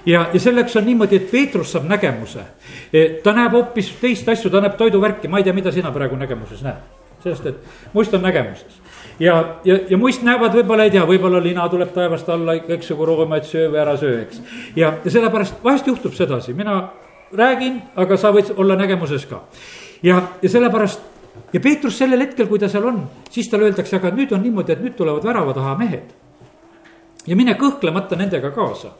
[0.05, 2.39] ja, ja selleks on niimoodi, et Peetrus saab nägemuse.
[3.23, 6.63] ta näeb hoopis teist asju, ta näeb toiduvärki, ma ei tea, mida sina praegu nägemuses
[6.63, 6.81] näed.
[7.23, 8.81] sellest, et muist on nägemuses
[9.19, 13.37] ja, ja, ja muist näevad võib-olla ei tea, võib-olla lina tuleb taevast alla kõiksugu rooma,
[13.37, 14.41] et söö või ära söö, eks.
[14.75, 16.89] ja, ja sellepärast vahest juhtub sedasi, mina
[17.33, 19.43] räägin, aga sa võid olla nägemuses ka.
[20.03, 21.12] ja, ja sellepärast
[21.53, 24.73] ja Peetrus sellel hetkel, kui ta seal on, siis talle öeldakse, aga nüüd on niimoodi,
[24.73, 26.13] et nüüd tulevad värava taha mehed.
[27.27, 28.91] ja mine kõhklemata nendega kaasa.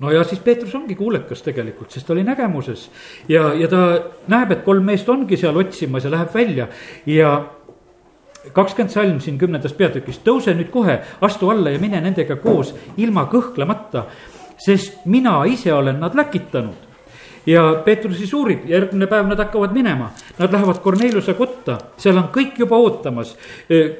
[0.00, 2.90] no ja siis Peetrus ongi kuulekas tegelikult, sest ta oli nägemuses
[3.28, 3.86] ja, ja ta
[4.28, 6.68] näeb, et kolm meest ongi seal otsimas ja läheb välja
[7.06, 7.32] ja
[8.52, 13.26] kakskümmend salm siin kümnendas peatükis, tõuse nüüd kohe, astu alla ja mine nendega koos ilma
[13.28, 14.06] kõhklemata,
[14.56, 16.89] sest mina ise olen nad läkitanud
[17.46, 20.10] ja Peetrus siis uurib, järgmine päev nad hakkavad minema.
[20.38, 23.36] Nad lähevad Korneliuse kotta, seal on kõik juba ootamas.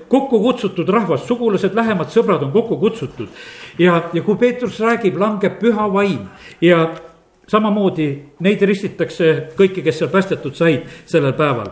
[0.09, 3.29] kokku kutsutud rahvas, sugulased, lähemad sõbrad on kokku kutsutud.
[3.79, 6.29] ja, ja kui Peetrus räägib, langeb püha vaim
[6.61, 6.91] ja
[7.49, 11.71] samamoodi neid ristitakse kõiki, kes seal päästetud said sellel päeval.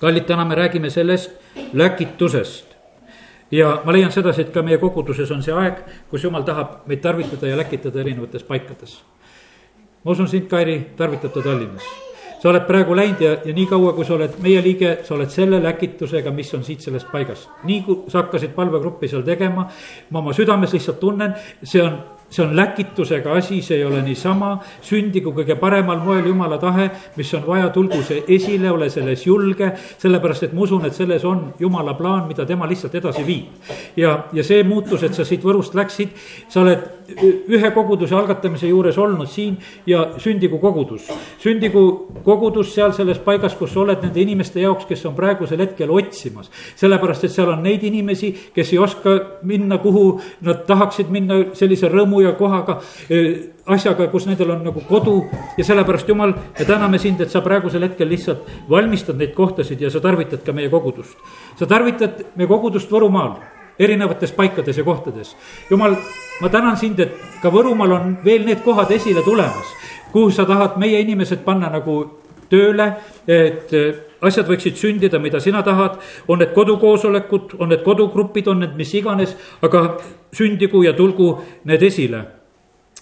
[0.00, 1.30] kallid, täna me räägime sellest
[1.72, 2.76] läkitusest
[3.50, 5.74] ja ma leian sedasi, et ka meie koguduses on see aeg,
[6.10, 9.00] kus jumal tahab meid tarvitada ja läkitada erinevates paikades
[10.08, 11.84] ma usun sind, Kairi, tarvitab ta Tallinnas.
[12.40, 15.58] sa oled praegu läinud ja, ja niikaua, kui sa oled meie liige, sa oled selle
[15.60, 17.50] läkitusega, mis on siit sellest paigast.
[17.68, 19.66] nii kui sa hakkasid palvegruppi seal tegema,
[20.10, 21.98] ma oma südames lihtsalt tunnen, see on
[22.30, 24.50] see on läkitusega asi, see ei ole niisama,
[24.84, 29.70] sündigu kõige paremal moel jumala tahe, mis on vaja, tulgu see esile, ole selles julge.
[29.98, 33.72] sellepärast, et ma usun, et selles on jumala plaan, mida tema lihtsalt edasi viib.
[33.96, 36.12] ja, ja see muutus, et sa siit Võrust läksid,
[36.48, 41.08] sa oled ühe koguduse algatamise juures olnud siin ja sündigu kogudus.
[41.40, 41.82] sündigu
[42.24, 46.50] kogudus seal selles paigas, kus sa oled nende inimeste jaoks, kes on praegusel hetkel otsimas.
[46.76, 51.88] sellepärast, et seal on neid inimesi, kes ei oska minna, kuhu nad tahaksid minna sellise
[51.88, 52.80] rõõmu ja kohaga,
[53.66, 55.24] asjaga, kus nendel on nagu kodu.
[55.56, 59.90] ja sellepärast, Jumal, me täname sind, et sa praegusel hetkel lihtsalt valmistad neid kohtasid ja
[59.90, 61.16] sa tarvitad ka meie kogudust.
[61.56, 63.38] sa tarvitad meie kogudust Võrumaal,
[63.78, 65.36] erinevates paikades ja kohtades.
[65.70, 65.96] Jumal,
[66.40, 69.76] ma tänan sind, et ka Võrumaal on veel need kohad esile tulemas
[70.12, 71.98] kuhu sa tahad meie inimesed panna nagu
[72.48, 72.92] tööle,
[73.28, 73.72] et
[74.24, 78.94] asjad võiksid sündida, mida sina tahad, on need kodukoosolekud, on need kodugrupid, on need mis
[78.96, 79.98] iganes, aga
[80.34, 81.34] sündigu ja tulgu
[81.68, 82.24] need esile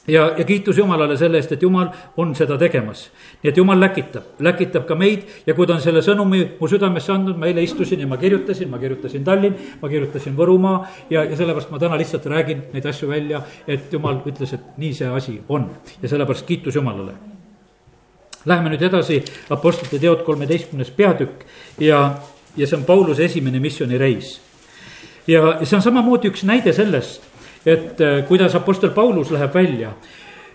[0.08, 3.10] ja, ja kiitus Jumalale selle eest, et Jumal on seda tegemas.
[3.42, 7.12] nii et Jumal läkitab, läkitab ka meid ja kui ta on selle sõnumi mu südamesse
[7.12, 11.36] andnud, ma eile istusin ja ma kirjutasin, ma kirjutasin Tallinn, ma kirjutasin Võrumaa ja, ja
[11.36, 15.40] sellepärast ma täna lihtsalt räägin neid asju välja, et Jumal ütles, et nii see asi
[15.48, 15.70] on
[16.02, 17.16] ja sellepärast kiitus Jumalale.
[18.46, 21.46] Läheme nüüd edasi, Apostlite teod kolmeteistkümnes peatükk
[21.82, 22.18] ja,
[22.56, 24.40] ja see on Pauluse esimene missioonireis.
[25.26, 27.25] ja see on samamoodi üks näide sellest
[27.66, 29.88] et äh, kuidas Apostel Paulus läheb välja.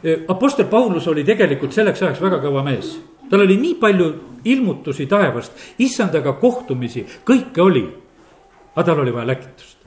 [0.06, 2.96] Äh, Apostel Paulus oli tegelikult selleks ajaks väga kõva mees,
[3.30, 4.08] tal oli nii palju
[4.46, 7.86] ilmutusi taevast, issandaga kohtumisi, kõike oli.
[8.76, 9.78] aga tal oli vaja läkitust.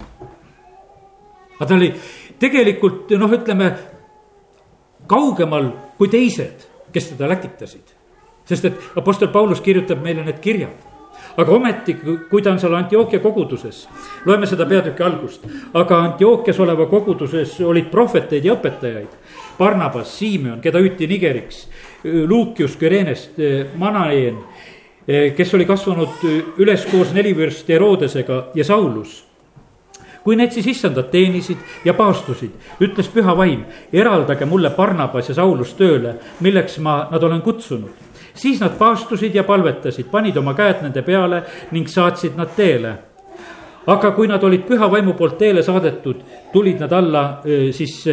[1.56, 1.94] aga ta oli
[2.38, 3.72] tegelikult noh, ütleme
[5.06, 7.94] kaugemal kui teised, kes teda läkitasid.
[8.44, 10.93] sest et Apostel Paulus kirjutab meile need kirjad
[11.36, 11.96] aga ometi,
[12.30, 13.84] kui ta on seal Antiochia koguduses,
[14.26, 19.18] loeme seda peatüki algust, aga Antiochias oleva koguduses olid prohveteid ja õpetajaid.
[19.58, 21.66] Barnabas, Simeon, keda hüüti Nigeriks,
[22.04, 23.38] Lukius Kürenest,
[23.78, 24.40] Manaen,
[25.06, 26.24] kes oli kasvanud
[26.58, 29.22] üles koos nelivürst Herodesega ja Saulus
[30.24, 35.74] kui need siis issandat teenisid ja paastusid, ütles püha vaim, eraldage mulle Barnabas ja Saulus
[35.76, 38.03] tööle, milleks ma nad olen kutsunud
[38.34, 41.42] siis nad paastusid ja palvetasid, panid oma käed nende peale
[41.72, 42.94] ning saatsid nad teele.
[43.86, 48.04] aga kui nad olid püha vaimu poolt teele saadetud, tulid nad alla siis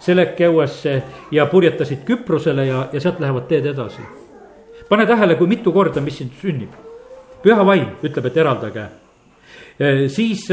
[0.00, 4.02] Selekeuesse ja purjetasid Küprosele ja, ja sealt lähevad teed edasi.
[4.88, 6.72] pane tähele, kui mitu korda, mis siin sünnib.
[7.42, 8.84] püha vaim ütleb, et eraldage.
[10.08, 10.48] siis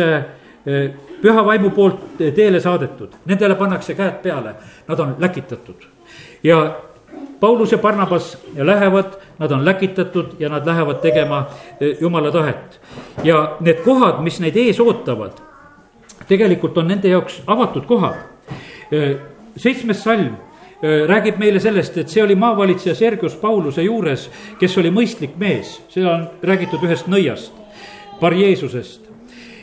[1.21, 4.55] püha vaimu poolt teele saadetud, nendele pannakse käed peale,
[4.87, 5.95] nad on läkitatud
[6.43, 6.75] ja
[7.45, 9.05] Paulus ja Barnabas lähevad,
[9.39, 11.45] nad on läkitatud ja nad lähevad tegema
[11.81, 12.81] eh, jumala tahet.
[13.23, 15.37] ja need kohad, mis neid ees ootavad,
[16.27, 18.15] tegelikult on nende jaoks avatud kohad.
[18.91, 19.17] Eh,
[19.57, 20.31] seitsmes salm
[20.81, 24.25] eh, räägib meile sellest, et see oli maavalitseja Sergius Pauluse juures,
[24.59, 27.53] kes oli mõistlik mees, seal on räägitud ühest nõiast,
[28.21, 29.05] Bar-Jeesusest.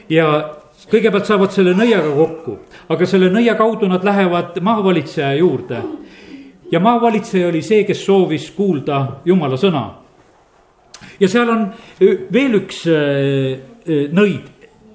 [0.08, 0.54] ja
[0.86, 5.82] kõigepealt saavad selle nõiaga kokku, aga selle nõia kaudu nad lähevad maavalitseja juurde
[6.72, 9.84] ja maavalitseja oli see, kes soovis kuulda jumala sõna.
[11.20, 11.68] ja seal on
[12.32, 12.84] veel üks
[14.16, 14.50] nõid,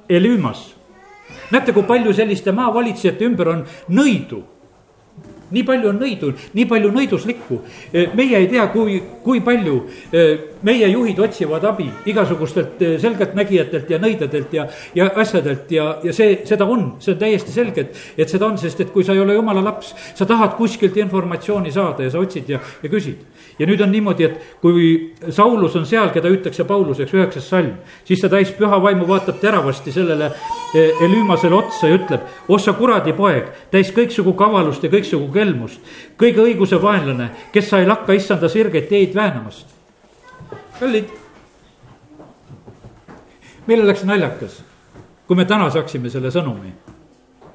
[0.09, 0.75] Elümas.
[1.51, 4.43] näete, kui palju selliste maavalitsejate ümber on nõidu
[5.51, 7.59] nii palju on nõidu, nii palju nõiduslikku.
[8.15, 9.77] meie ei tea, kui, kui palju
[10.65, 16.65] meie juhid otsivad abi igasugustelt selgeltnägijatelt ja nõidadelt ja, ja asjadelt ja, ja see, seda
[16.65, 19.37] on, see on täiesti selge, et, et seda on, sest et kui sa ei ole
[19.37, 23.23] jumala laps, sa tahad kuskilt informatsiooni saada ja sa otsid ja, ja küsid.
[23.59, 28.21] ja nüüd on niimoodi, et kui Saulus on seal, keda hüütakse Pauluseks, üheksas salm, siis
[28.21, 30.31] ta täis püha vaimu vaatab teravasti sellele
[30.75, 35.81] Elüümasele otsa ja ütleb, oh sa kuradi poeg, täis kõiksugu kavalust ja kõiksugu kelmust,
[36.19, 39.76] kõige õiguse vaenlane, kes sa ei lakka issanda sirgeid teid väänamast.
[40.79, 41.11] Kallid,
[43.67, 44.61] meil oleks naljakas,
[45.27, 46.73] kui me täna saaksime selle sõnumi.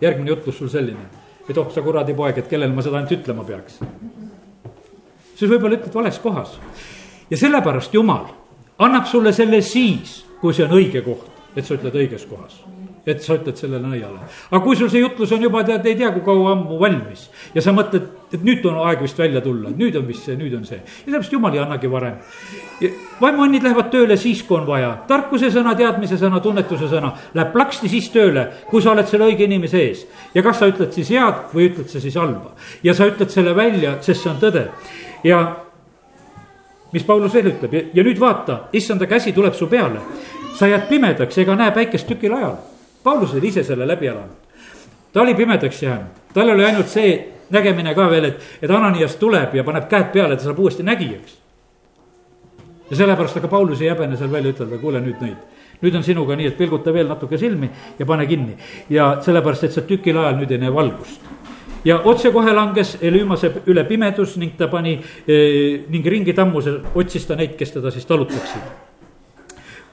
[0.03, 1.05] järgmine jutlus sul selline,
[1.49, 3.79] et oh sa kuradi poeg, et kellele ma seda ainult ütlema peaks.
[5.37, 6.59] siis võib-olla ütled vales kohas
[7.31, 8.27] ja sellepärast Jumal
[8.79, 12.63] annab sulle selle siis, kui see on õige koht, et sa ütled õiges kohas
[13.07, 14.21] et sa ütled sellele nõiale.
[14.51, 17.63] aga kui sul see jutlus on juba tead, ei tea kui kaua ammu valmis ja
[17.63, 20.65] sa mõtled, et nüüd on aeg vist välja tulla, nüüd on vist see, nüüd on
[20.69, 20.79] see.
[20.79, 22.17] ja sellepärast jumal ei annagi varem.
[23.21, 27.91] vaimuannid lähevad tööle siis, kui on vaja, tarkuse sõna, teadmise sõna, tunnetuse sõna läheb plaksti
[27.93, 30.07] siis tööle, kui sa oled selle õige inimese ees.
[30.35, 33.57] ja kas sa ütled siis head või ütled sa siis halba ja sa ütled selle
[33.57, 34.67] välja, sest see on tõde
[35.25, 35.43] ja
[36.93, 40.01] mis Paulus veel ütleb ja, ja nüüd vaata, issanda käsi tuleb su peale.
[40.57, 42.57] sa jääd pimedaks ega näe päikest tükil ajal
[43.03, 44.37] Paulus oli ise selle läbi elanud.
[45.13, 49.55] ta oli pimedaks jäänud, tal oli ainult see nägemine ka veel, et, et Ananias tuleb
[49.55, 51.39] ja paneb käed peale, ta saab uuesti nägijaks.
[52.91, 55.39] ja sellepärast aga Paulus ei häbene seal välja ütelda, kuule nüüd nõid.
[55.83, 58.57] nüüd on sinuga nii, et pilguta veel natuke silmi ja pane kinni
[58.91, 61.21] ja sellepärast, et sa tükil ajal nüüd ei näe valgust
[61.85, 67.37] ja otsekohe langes Elümase üle pimedus ning ta pani eh, ning ringi tammus, otsis ta
[67.37, 68.91] neid, kes teda siis talutaksid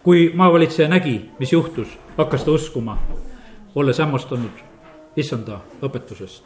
[0.04, 2.98] kui maavalitseja nägi, mis juhtus, hakkas ta uskuma,
[3.76, 4.64] olles hämmastunud
[5.20, 6.44] issanda õpetusest.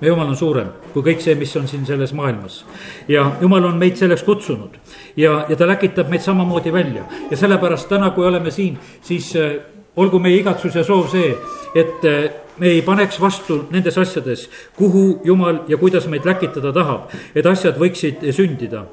[0.00, 2.64] Meie jumal on suurem kui kõik see, mis on siin selles maailmas.
[3.08, 4.78] ja jumal on meid selleks kutsunud
[5.16, 9.58] ja, ja ta läkitab meid samamoodi välja ja sellepärast täna, kui oleme siin, siis äh,
[9.98, 11.32] olgu meie igatsus ja soov see,
[11.78, 17.12] et eh, me ei paneks vastu nendes asjades, kuhu Jumal ja kuidas meid läkitada tahab,
[17.34, 18.86] et asjad võiksid sündida.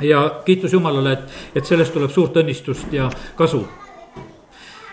[0.00, 3.66] ja kiitus Jumalale, et, et sellest tuleb suurt õnnistust ja kasu.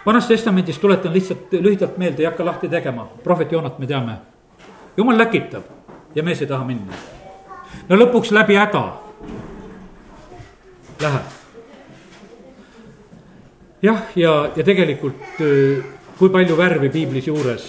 [0.06, 4.18] vanas testamendis tuletan lihtsalt lühidalt meelde, ei hakka lahti tegema, prohvet Joonat me teame.
[4.98, 5.64] Jumal läkitab
[6.16, 6.94] ja mees ei taha minna.
[7.90, 8.84] no lõpuks läbi häda
[11.02, 11.36] läheb
[13.82, 15.42] jah, ja, ja tegelikult
[16.18, 17.66] kui palju värvi piiblis juures,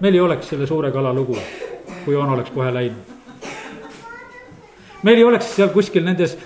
[0.00, 1.36] meil ei oleks selle suure kala lugu,
[2.04, 3.14] kui Joon oleks kohe läinud.
[5.02, 6.38] meil ei oleks seal kuskil nendes,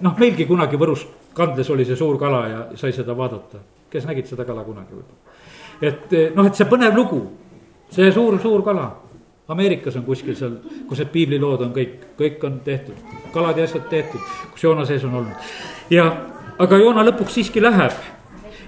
[0.00, 4.28] noh, meilgi kunagi Võrus kandles oli see suur kala ja sai seda vaadata, kes nägid
[4.28, 5.38] seda kala kunagi võib-olla.
[5.80, 7.22] et noh, et see põnev lugu,
[7.90, 8.90] see suur, suur kala
[9.52, 10.54] Ameerikas on kuskil seal,
[10.88, 12.96] kus need piiblilood on kõik, kõik on tehtud,
[13.34, 15.52] kalad ja asjad tehtud, kus Joona sees on olnud.
[15.90, 16.06] ja
[16.58, 17.92] aga Joona lõpuks siiski läheb.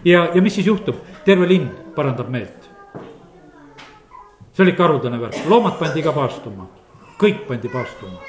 [0.05, 2.71] ja, ja mis siis juhtub, terve linn parandab meelt.
[4.53, 6.69] see oli ikka haruldane värk, loomad pandi ka paastuma,
[7.19, 8.21] kõik pandi paastuma.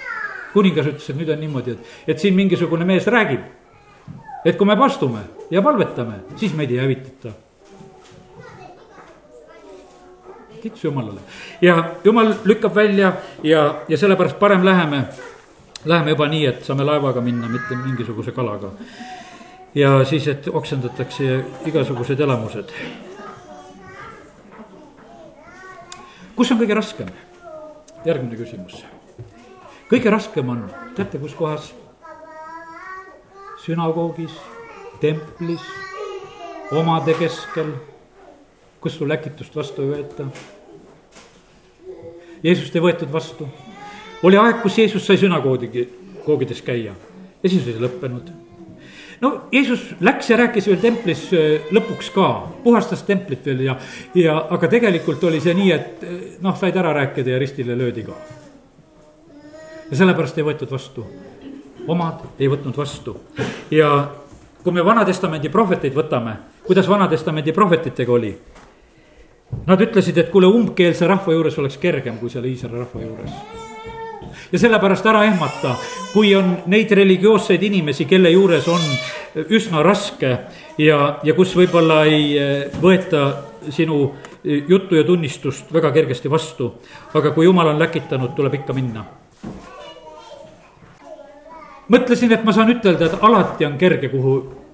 [0.54, 3.42] kuningas ütles, et nüüd on niimoodi, et, et siin mingisugune mees räägib.
[4.46, 7.45] et kui me paastume ja palvetame, siis meid ei hävitata
[10.66, 11.22] kiitus Jumalale.
[11.62, 15.04] ja Jumal lükkab välja ja, ja sellepärast parem läheme,
[15.86, 18.74] läheme juba nii, et saame laevaga minna, mitte mingisuguse kalaga
[19.76, 22.74] ja siis, et oksendatakse igasugused elamused.
[26.36, 27.10] kus on kõige raskem?
[28.06, 28.86] järgmine küsimus.
[29.90, 31.74] kõige raskem on, teate, kus kohas?
[33.66, 34.34] sünagoogis,
[35.02, 35.62] templis,
[36.72, 37.72] omade keskel,
[38.82, 40.28] kus sul äkitust vastu ei võeta.
[42.46, 43.48] Jeesust ei võetud vastu.
[44.24, 45.88] oli aeg, kus Jeesus sai sünagoogi,
[46.26, 46.94] koogides käia
[47.44, 48.32] ja siis oli lõppenud
[49.22, 52.30] no Jeesus läks ja rääkis veel templis äh, lõpuks ka,
[52.64, 53.78] puhastas templit veel ja,
[54.18, 58.06] ja aga tegelikult oli see nii, et äh, noh, said ära rääkida ja ristile löödi
[58.08, 58.18] ka.
[59.92, 61.06] ja sellepärast ei võetud vastu,
[61.88, 63.18] omad ei võtnud vastu
[63.72, 63.92] ja
[64.64, 68.36] kui me Vana-testamendi prohveteid võtame, kuidas Vana-testamendi prohvetitega oli?
[69.66, 73.64] Nad ütlesid, et kuule, umbkeelse rahva juures oleks kergem kui selle Iisraeli rahva juures
[74.52, 75.76] ja sellepärast ära ehmata,
[76.14, 78.84] kui on neid religioosseid inimesi, kelle juures on
[79.50, 80.32] üsna raske
[80.78, 83.26] ja, ja kus võib-olla ei eh, võeta
[83.70, 84.00] sinu
[84.44, 86.74] eh, juttu ja tunnistust väga kergesti vastu.
[87.14, 89.06] aga kui jumal on läkitanud, tuleb ikka minna.
[91.90, 94.65] mõtlesin, et ma saan ütelda, et alati on kerge, kuhu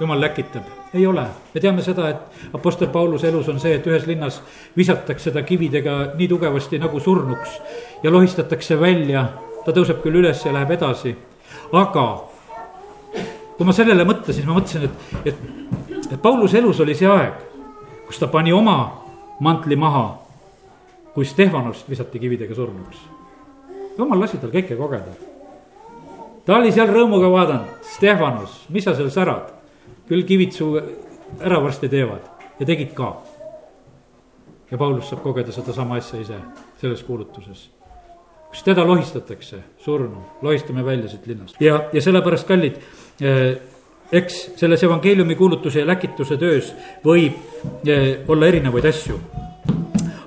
[0.00, 1.22] jumal läkitab ei ole,
[1.54, 4.38] me teame seda, et Apostel Pauluse elus on see, et ühes linnas
[4.76, 7.58] visatakse ta kividega nii tugevasti nagu surnuks
[8.02, 9.26] ja lohistatakse välja.
[9.64, 11.14] ta tõuseb küll üles ja läheb edasi,
[11.72, 12.02] aga
[13.56, 15.38] kui ma sellele mõtlesin, ma mõtlesin, et, et,
[16.12, 17.38] et Pauluse elus oli see aeg,
[18.06, 18.76] kus ta pani oma
[19.40, 20.04] mantli maha,
[21.14, 23.00] kui Stefanost visati kividega surnuks.
[23.98, 25.16] jumal lasi tal kõike kogeda.
[26.44, 29.63] ta oli seal rõõmuga vaadanud, Stefanos, mis sa seal särad
[30.08, 30.74] küll kivid su
[31.40, 32.26] ära varsti teevad
[32.58, 33.14] ja tegid ka.
[34.70, 36.38] ja Paulus saab kogeda sedasama asja ise
[36.80, 37.70] selles kuulutuses.
[38.48, 42.76] kus teda lohistatakse, surnu, lohistame välja siit linnast ja, ja sellepärast, kallid
[43.20, 43.56] eh,
[44.12, 47.34] eks selles evangeeliumi kuulutuse ja läkituse töös võib
[47.86, 49.18] eh, olla erinevaid asju.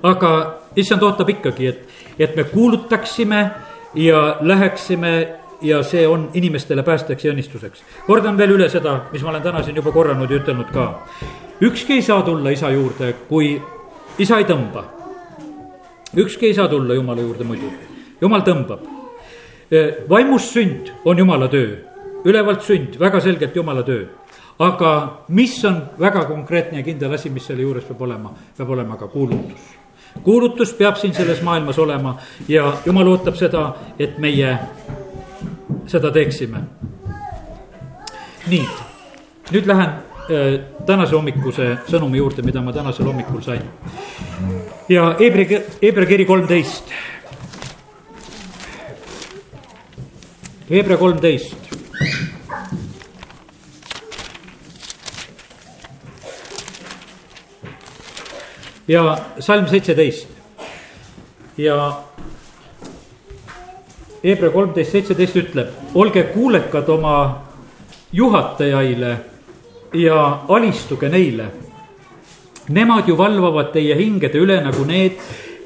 [0.02, 0.32] aga
[0.76, 1.88] issand ootab ikkagi, et,
[2.18, 3.50] et me kuulutaksime
[3.94, 5.12] ja läheksime
[5.62, 7.82] ja see on inimestele päästeks ja õnnistuseks.
[8.06, 11.06] kordan veel üle seda, mis ma olen täna siin juba korranud ja ütelnud ka.
[11.60, 13.62] ükski ei saa tulla isa juurde, kui
[14.18, 14.84] isa ei tõmba.
[16.16, 17.72] ükski ei saa tulla jumala juurde muidu,
[18.20, 18.86] jumal tõmbab.
[20.08, 21.76] vaimust sünd on jumala töö,
[22.24, 24.06] ülevalt sünd, väga selgelt jumala töö
[24.58, 28.96] aga mis on väga konkreetne ja kindel asi, mis selle juures peab olema, peab olema
[28.96, 29.60] ka kuulutus.
[30.22, 32.16] kuulutus peab siin selles maailmas olema
[32.48, 34.58] ja jumal ootab seda, et meie
[35.86, 36.62] seda teeksime.
[38.48, 38.64] nii,
[39.52, 43.62] nüüd lähen äh, tänase hommikuse sõnumi juurde, mida ma tänasel hommikul sain.
[44.88, 46.92] ja Hebra, Hebra kiri kolmteist.
[50.70, 51.56] Hebra kolmteist.
[58.88, 60.28] ja salm seitseteist
[61.60, 62.07] ja
[64.28, 67.12] Hebra kolmteist, seitseteist ütleb, olge kuulekad oma
[68.12, 69.12] juhatajaile
[69.96, 70.18] ja
[70.48, 71.46] alistuge neile.
[72.68, 75.16] Nemad ju valvavad teie hingede üle nagu need,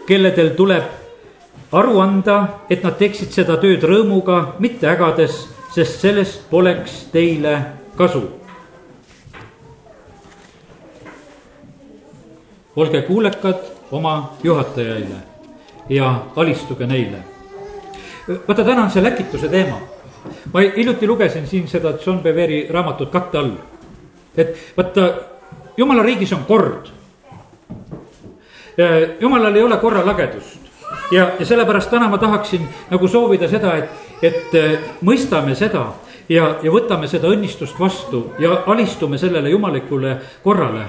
[0.06, 2.36] kelledel tuleb aru anda,
[2.70, 5.40] et nad teeksid seda tööd rõõmuga, mitte ägades,
[5.74, 7.56] sest sellest poleks teile
[7.98, 8.22] kasu.
[12.76, 15.18] olge kuulekad oma juhatajaile
[15.88, 17.31] ja alistuge neile.
[18.28, 19.80] Vaata, täna on see läkituse teema.
[20.52, 23.50] ma hiljuti lugesin siin seda John Beveri raamatut katte all.
[24.36, 25.12] et vaata,
[25.76, 26.86] jumala riigis on kord.
[29.20, 30.60] jumalal ei ole korralagedust
[31.12, 33.90] ja, ja sellepärast täna ma tahaksin nagu soovida seda, et,
[34.22, 35.92] et mõistame seda
[36.28, 40.86] ja, ja võtame seda õnnistust vastu ja alistume sellele jumalikule korrale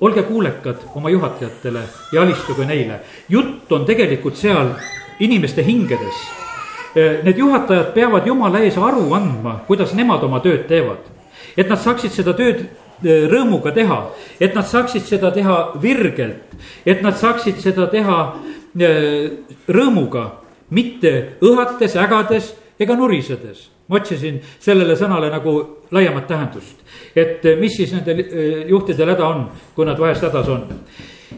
[0.00, 1.82] olge kuulekad oma juhatajatele
[2.12, 3.00] ja alistuge neile.
[3.28, 4.74] jutt on tegelikult seal
[5.20, 6.18] inimeste hingedes.
[6.98, 11.04] Need juhatajad peavad jumala ees aru andma, kuidas nemad oma tööd teevad.
[11.56, 12.68] et nad saaksid seda tööd
[13.02, 14.10] rõõmuga teha,
[14.40, 16.54] et nad saaksid seda teha virgelt,
[16.86, 18.18] et nad saaksid seda teha
[19.68, 20.24] rõõmuga,
[20.70, 25.54] mitte õhates, ägades ega nurisedes ma otsisin sellele sõnale nagu
[25.90, 26.76] laiemat tähendust.
[27.16, 30.66] et eh, mis siis nendel eh, juhtidel häda on, kui nad vahest hädas on.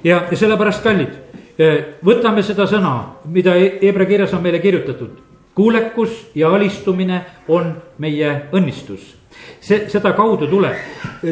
[0.05, 1.50] ja, ja sellepärast, kallid, eh,
[2.05, 2.95] võtame seda sõna,
[3.29, 5.27] mida Hebra kirjas on meile kirjutatud.
[5.55, 9.21] kuulekus ja alistumine on meie õnnistus
[9.61, 10.77] see, seda kaudu tuleb,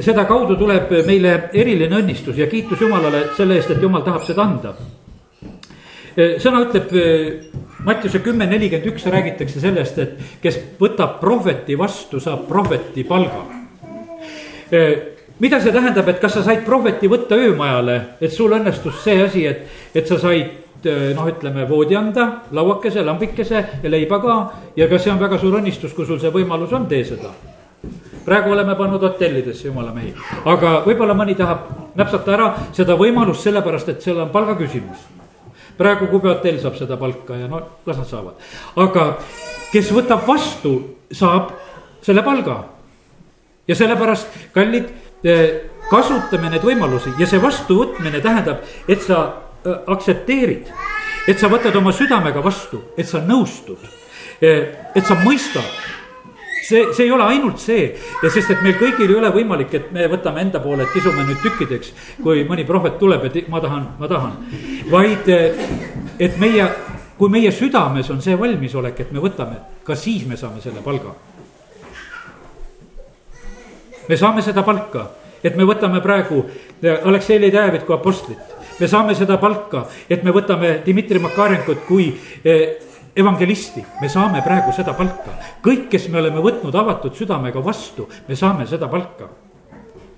[0.05, 4.45] seda kaudu tuleb meile eriline õnnistus ja kiitus Jumalale selle eest, et Jumal tahab seda
[4.45, 4.75] anda.
[6.43, 6.95] sõna ütleb
[7.85, 13.45] Mattiuse kümme nelikümmend üks räägitakse sellest, et kes võtab prohveti vastu, saab prohveti palga.
[15.41, 19.45] Mida see tähendab, et kas sa said prohveti võtta öömajale, et sul õnnestus see asi,
[19.47, 20.57] et, et sa said
[21.15, 24.39] noh, ütleme voodi anda, lauakese, lambikese ja leiba ka.
[24.77, 27.35] ja kas see on väga suur õnnistus, kui sul see võimalus on, tee seda.
[28.25, 30.15] praegu oleme pannud hotellidesse, jumala mehi,
[30.45, 35.07] aga võib-olla mõni tahab näpsata ära seda võimalust sellepärast, et seal on palga küsimus
[35.79, 38.35] praegu Kube hotell saab seda palka ja no las nad saavad.
[38.77, 39.05] aga
[39.73, 40.75] kes võtab vastu,
[41.13, 41.53] saab
[42.03, 42.65] selle palga.
[43.69, 44.89] ja sellepärast, kallid,
[45.91, 50.73] kasutame neid võimalusi ja see vastuvõtmine tähendab, et sa äh, aktsepteerid.
[51.29, 53.79] et sa võtad oma südamega vastu, et sa nõustud,
[54.41, 55.67] et sa mõistad
[56.69, 57.89] see, see ei ole ainult see
[58.29, 61.41] sest, et meil kõigil ei ole võimalik, et me võtame enda poole, et kisume nüüd
[61.45, 61.93] tükkideks,
[62.23, 64.37] kui mõni prohvet tuleb, et ma tahan, ma tahan.
[64.91, 65.31] vaid,
[66.19, 66.69] et meie,
[67.19, 71.15] kui meie südames on see valmisolek, et me võtame, ka siis me saame selle palga.
[74.09, 75.11] Me saame seda palka,
[75.45, 76.45] et me võtame praegu
[77.05, 82.09] Aleksei Leedjärvit kui apostlit me saame seda palka, et me võtame Dmitri Makarenkot kui
[82.45, 82.79] eh,
[83.19, 85.35] evangelisti, me saame praegu seda palka.
[85.65, 89.29] kõik, kes me oleme võtnud avatud südamega vastu, me saame seda palka.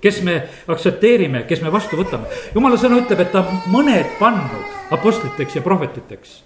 [0.01, 0.37] kes me
[0.67, 2.29] aktsepteerime, kes me vastu võtame.
[2.55, 6.43] jumala sõna ütleb, et ta mõned pannud apostliteks ja prohvetiteks.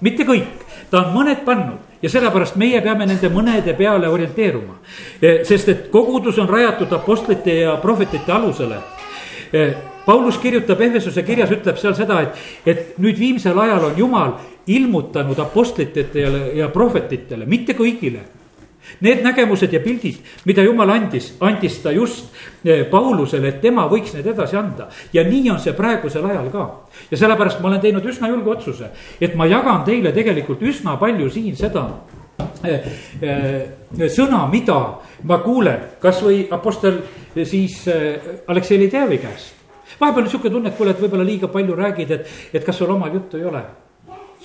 [0.00, 4.76] mitte kõik, ta on mõned pannud ja sellepärast meie peame nende mõnede peale orienteeruma.
[5.42, 8.82] sest et kogudus on rajatud apostlite ja prohvetite alusele
[10.04, 14.34] Paulus kirjutab Ehvesuse kirjas, ütleb seal seda, et, et nüüd viimsel ajal on Jumal
[14.66, 18.24] ilmutanud apostlitele ja prohvetitele, mitte kõigile.
[19.00, 24.14] Need nägemused ja pildid, mida jumal andis, andis ta just eh, Paulusele, et tema võiks
[24.14, 24.88] need edasi anda.
[25.12, 26.64] ja nii on see praegusel ajal ka.
[27.10, 31.30] ja sellepärast ma olen teinud üsna julge otsuse, et ma jagan teile tegelikult üsna palju
[31.30, 31.86] siin seda
[32.64, 32.88] eh,
[33.22, 34.80] eh, sõna, mida
[35.22, 37.00] ma kuulen, kasvõi Apostel
[37.44, 37.84] siis
[38.46, 39.54] Aleksei Ledevi käest.
[40.00, 42.90] vahepeal on sihuke tunne, et kuule, et võib-olla liiga palju räägid, et, et kas sul
[42.90, 43.64] omal juttu ei ole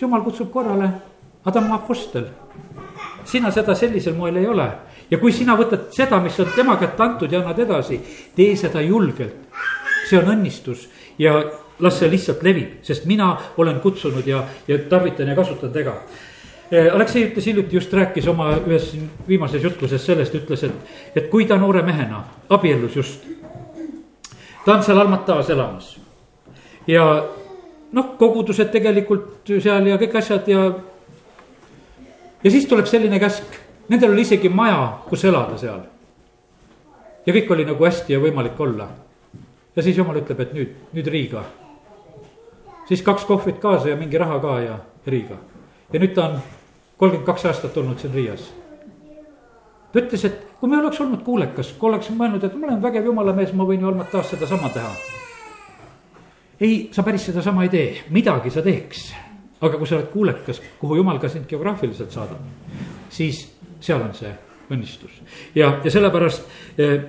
[0.02, 0.90] jumal kutsub korrale,
[1.46, 2.30] Adam Apostel.
[3.26, 4.68] Sina seda sellisel moel ei ole
[5.12, 8.00] ja kui sina võtad seda, mis on tema kätte antud ja annad edasi,
[8.36, 9.48] tee seda julgelt.
[10.10, 10.88] see on õnnistus
[11.20, 11.36] ja
[11.80, 15.94] las see lihtsalt levib, sest mina olen kutsunud ja, ja tarvitan ja kasutan tega.
[16.72, 18.92] Eh, Aleksei ütles hiljuti just rääkis oma ühes
[19.28, 23.26] viimases jutluses sellest, ütles, et, et kui ta noore mehena abiellus just.
[24.66, 25.98] ta on seal Almatas elamas
[26.88, 27.06] ja
[27.92, 30.70] noh, kogudused tegelikult seal ja kõik asjad ja.
[32.44, 33.56] Ja siis tuleb selline käsk,
[33.90, 35.82] nendel oli isegi maja, kus elada seal.
[37.26, 38.88] ja kõik oli nagu hästi ja võimalik olla.
[39.76, 41.44] ja siis jumal ütleb, et nüüd, nüüd Riiga.
[42.88, 45.38] siis kaks kohvrit kaasa ja mingi raha ka ja Riiga.
[45.94, 46.40] ja nüüd ta on
[46.98, 48.52] kolmkümmend kaks aastat olnud siin Riias.
[49.94, 53.06] ta ütles, et kui me oleks olnud kuulekas, kui oleks mõelnud, et ma olen vägev
[53.06, 54.92] jumala mees, ma võin ju Almatas sedasama teha
[56.60, 59.10] ei, sa päris sedasama ei tee, midagi sa teeks.
[59.62, 62.44] Aga kui sa oled kuulekas, kuhu jumal ka sind geograafiliselt saadab,
[63.10, 63.46] siis
[63.82, 64.32] seal on see
[64.70, 65.12] õnnistus.
[65.56, 66.46] ja, ja sellepärast
[66.78, 67.00] eh,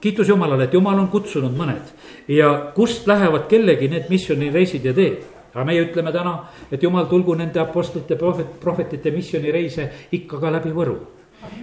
[0.00, 1.94] kiitus Jumalale, et Jumal on kutsunud mõned
[2.28, 5.24] ja kust lähevad kellegi need missioonireisid ja teed
[5.56, 6.34] aga meie ütleme täna,
[6.68, 10.98] et jumal tulgu nende apostlite, prohvet, prohvetite missioonireise ikka ka läbi Võru.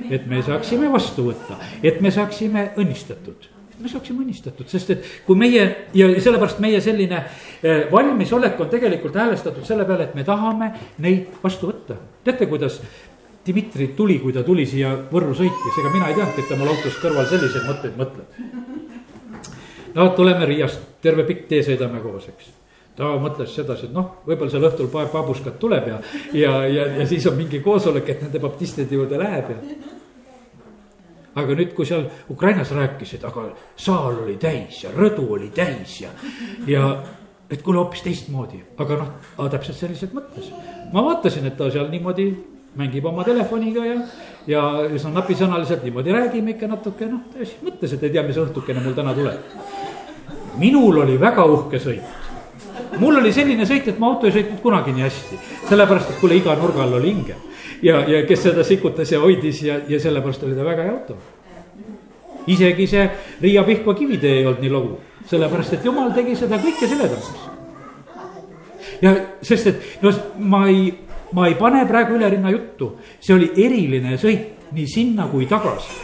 [0.10, 3.50] et me saaksime vastu võtta, et me saaksime õnnistatud
[3.84, 5.64] me saaksime õnnistatud, sest et kui meie
[5.94, 10.72] ja sellepärast meie selline eh, valmisolek on tegelikult häälestatud selle peale, et me tahame
[11.04, 12.00] neid vastu võtta.
[12.24, 12.80] teate, kuidas
[13.44, 16.72] Dmitri tuli, kui ta tuli siia Võrru sõitis, ega mina ei teadnudki, et ta mul
[16.72, 18.28] autos kõrval selliseid mõtteid mõtleb.
[19.96, 22.54] no tuleme Riiast, terve pikk tee sõidame koos, eks
[22.96, 26.00] ta mõtles sedasi, et noh, võib-olla seal õhtul paar babuskat tuleb ja,
[26.38, 29.60] ja, ja, ja siis on mingi koosolek, et nende baptistide juurde läheb ja
[31.36, 36.14] aga nüüd, kui seal Ukrainas rääkisid, aga saal oli täis ja rõdu oli täis ja,
[36.70, 36.88] ja
[37.50, 39.14] et kuule hoopis teistmoodi, aga noh,
[39.52, 40.50] täpselt selliselt mõtles.
[40.94, 42.28] ma vaatasin, et ta seal niimoodi
[42.78, 43.96] mängib oma telefoniga ja,
[44.50, 48.42] ja üsna napisõnaliselt niimoodi räägime ikka natuke, noh, ta siis mõtles, et ei tea, mis
[48.42, 49.56] õhtukene mul täna tuleb.
[50.58, 52.22] minul oli väga uhke sõit.
[53.02, 56.38] Mul oli selline sõit, et ma auto ei sõitnud kunagi nii hästi, sellepärast et kuule,
[56.38, 57.38] iga nurga all oli hinge
[57.84, 61.18] ja, ja kes seda sikutas ja hoidis ja, ja sellepärast oli ta väga hea auto.
[62.48, 63.04] isegi see
[63.42, 64.98] Riia Pihkva kivitee ei olnud nii lugu,
[65.30, 67.46] sellepärast et jumal tegi seda kõike seledamaks.
[69.02, 70.90] ja sest, et no ma ei,
[71.34, 76.02] ma ei pane praegu üle rinna juttu, see oli eriline sõit nii sinna kui tagasi.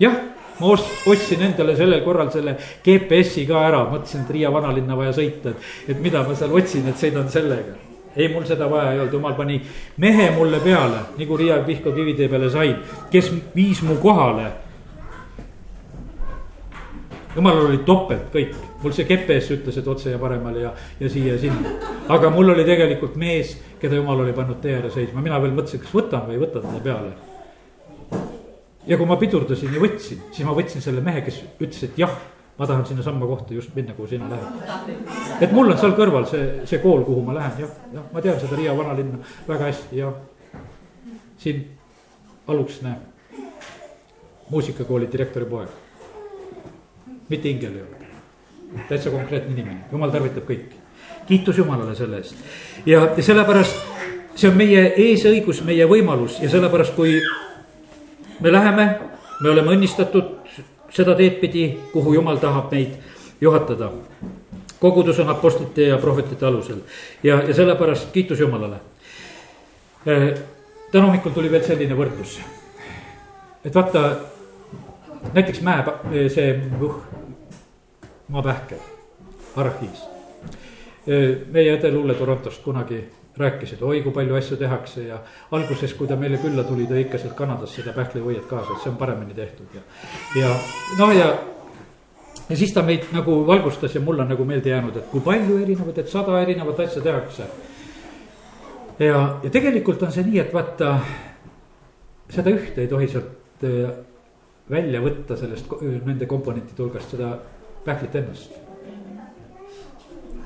[0.00, 0.18] jah
[0.60, 5.16] ma ost-, ostsin endale sellel korral selle GPS-i ka ära, mõtlesin, et Riia vanalinna vaja
[5.16, 9.00] sõita, et, et mida ma seal otsin, et sõidan sellega ei, mul seda vaja ei
[9.00, 9.60] olnud, jumal pani
[10.02, 12.76] mehe mulle peale, nagu Riia Pihka kivitee peale sain,
[13.10, 14.50] kes viis mu kohale.
[17.36, 21.32] jumalal oli topelt kõik, mul see GPS ütles, et otse ja paremale ja, ja siia
[21.32, 21.72] ja sinna.
[22.08, 25.80] aga mul oli tegelikult mees, keda jumal oli pannud tee ääre seisma, mina veel mõtlesin,
[25.80, 27.14] kas võtan või ei võta teda peale.
[28.86, 32.12] ja kui ma pidurdasin ja võtsin, siis ma võtsin selle mehe, kes ütles, et jah
[32.58, 34.44] ma tahan sinnasamma kohta just minna, kuhu sina lähed.
[35.40, 38.40] et mul on seal kõrval see, see kool, kuhu ma lähen, jah, jah, ma tean
[38.40, 40.12] seda Riia vanalinna väga hästi ja
[41.38, 41.64] siin
[42.48, 42.96] aluks näe,
[44.50, 45.68] muusikakooli direktori poeg.
[47.28, 48.12] mitte ingel ei ole,
[48.88, 50.76] täitsa konkreetne inimene, jumal tarvitab kõiki.
[51.26, 52.36] kiitus Jumalale selle eest
[52.86, 53.76] ja, ja sellepärast
[54.34, 57.18] see on meie eesõigus, meie võimalus ja sellepärast, kui
[58.40, 58.86] me läheme,
[59.40, 60.41] me oleme õnnistatud
[60.92, 62.96] seda teed pidi, kuhu jumal tahab meid
[63.40, 63.90] juhatada.
[64.80, 66.78] kogudus on apostlite ja prohvetite alusel
[67.22, 68.76] ja, ja sellepärast kiitus Jumalale.
[70.08, 70.34] Äh,
[70.92, 72.40] täna hommikul tuli veel selline võrdlus,
[73.64, 74.16] et vaata
[75.32, 75.84] näiteks mäe,
[76.28, 76.96] see uh,
[78.28, 78.78] maapähkel,
[79.56, 80.02] arhiis.
[81.06, 83.04] Äh, meie õde Lulle Torontost kunagi
[83.36, 85.18] rääkisid, oi kui palju asju tehakse ja
[85.56, 88.92] alguses, kui ta meile külla tuli, tõi ikka sealt Kanadast seda pähklivõiet kaasa, et see
[88.92, 89.82] on paremini tehtud ja.
[90.36, 90.50] ja
[90.98, 91.28] noh, ja,
[92.48, 95.56] ja siis ta meid nagu valgustas ja mul on nagu meelde jäänud, et kui palju
[95.64, 97.46] erinevaid, et sada erinevat asja tehakse.
[98.98, 100.98] ja, ja tegelikult on see nii, et vaata,
[102.32, 103.94] seda ühte ei tohi sealt äh,
[104.70, 105.72] välja võtta sellest,
[106.04, 107.32] nende komponentide hulgast, seda
[107.86, 108.60] pähklit ennast.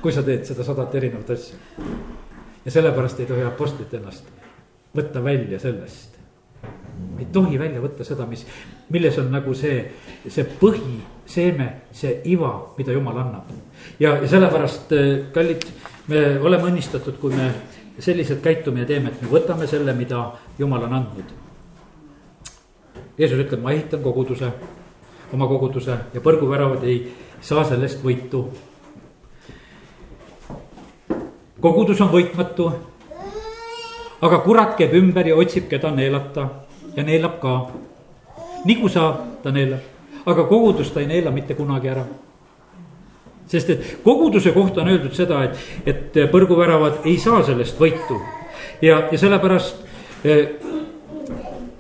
[0.03, 1.59] kui sa teed seda sadat erinevat asja
[2.67, 4.27] ja sellepärast ei tohi Apostlit ennast
[4.97, 6.17] võtta välja sellest.
[7.19, 8.47] ei tohi välja võtta seda, mis,
[8.91, 9.83] milles on nagu see,
[10.29, 13.51] see põhiseeme, see iva, mida jumal annab.
[14.01, 15.67] ja, ja sellepärast, äh, kallid,
[16.09, 17.51] me oleme õnnistatud, kui me
[17.99, 21.37] selliselt käitume ja teeme, et me võtame selle, mida jumal on andnud.
[23.19, 24.51] Jeesus ütleb, ma ehitan koguduse,
[25.33, 26.99] oma koguduse ja põrguväravad ei
[27.41, 28.47] saa sellest võitu
[31.61, 32.71] kogudus on võitmatu.
[34.21, 36.49] aga kurat käib ümber ja otsib, keda neelata
[36.97, 37.57] ja neelab ka.
[38.65, 39.81] nagu saab, ta neelab,
[40.27, 42.05] aga kogudust ta ei neela mitte kunagi ära.
[43.47, 48.21] sest et koguduse kohta on öeldud seda, et, et põrguväravad ei saa sellest võitu
[48.83, 49.85] ja, ja sellepärast
[50.25, 50.49] eh,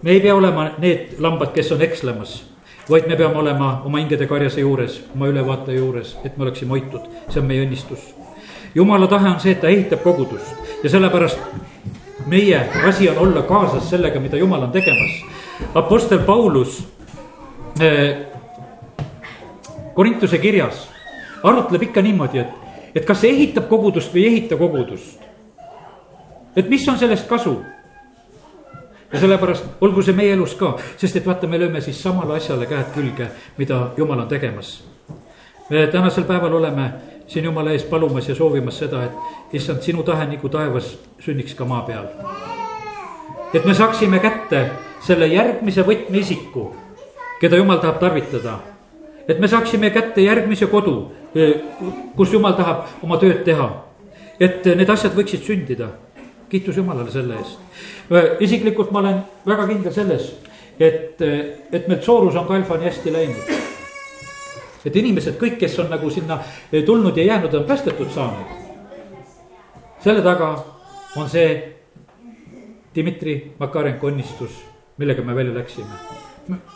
[0.02, 2.44] me ei pea olema need lambad, kes on ekslemas
[2.88, 7.10] vaid me peame olema oma hingede karjase juures, oma ülevaataja juures, et me oleksime hoitud,
[7.28, 8.12] see on meie õnnistus
[8.76, 11.38] jumala tahe on see, et ta ehitab kogudust ja sellepärast
[12.26, 15.22] meie asi on olla kaasas sellega, mida jumal on tegemas.
[15.74, 16.82] Apostel Paulus
[17.80, 18.26] eh,
[19.94, 20.88] Korintuse kirjas
[21.42, 22.52] arutleb ikka niimoodi, et,
[22.94, 25.24] et kas ehitab kogudust või ei ehita kogudust.
[26.56, 27.62] et mis on sellest kasu?
[29.12, 32.66] ja sellepärast olgu see meie elus ka, sest et vaata, me lööme siis samale asjale
[32.66, 34.82] käed külge, mida jumal on tegemas.
[35.70, 36.92] me tänasel päeval oleme
[37.26, 41.64] siin jumala ees palumas ja soovimas seda, et issand, sinu tahe nagu taevas sünniks ka
[41.64, 42.06] maa peal.
[43.54, 44.70] et me saaksime kätte
[45.06, 46.70] selle järgmise võtmeisiku,
[47.40, 48.58] keda jumal tahab tarvitada.
[49.28, 51.12] et me saaksime kätte järgmise kodu,
[52.16, 53.70] kus jumal tahab oma tööd teha.
[54.40, 55.88] et need asjad võiksid sündida.
[56.48, 57.58] kiitus Jumalale selle eest.
[58.40, 60.34] isiklikult ma olen väga kindel selles,
[60.78, 61.22] et,
[61.72, 63.65] et meil Soorus on ka Alfani hästi läinud
[64.86, 66.38] et inimesed, kõik, kes on nagu sinna
[66.86, 68.54] tulnud ja jäänud, on päästetud saanud.
[70.04, 70.50] selle taga
[71.16, 71.76] on see
[72.94, 74.62] Dmitri Makarenko õnnistus,
[74.96, 76.00] millega me välja läksime.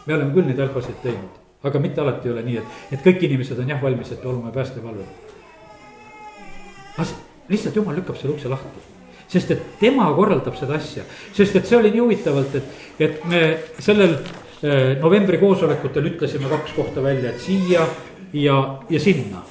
[0.07, 3.23] me oleme küll neid halbasid teinud, aga mitte alati ei ole nii, et, et kõik
[3.29, 5.07] inimesed on jah valmis, et oleme päästevalvel.
[7.49, 8.91] lihtsalt jumal lükkab selle ukse lahti
[9.31, 13.43] sest et tema korraldab seda asja, sest et see oli nii huvitavalt, et, et me
[13.79, 14.41] sellel eh,
[15.01, 17.87] novembri koosolekutel ütlesime kaks kohta välja, et siia
[18.33, 19.43] ja, ja sinna.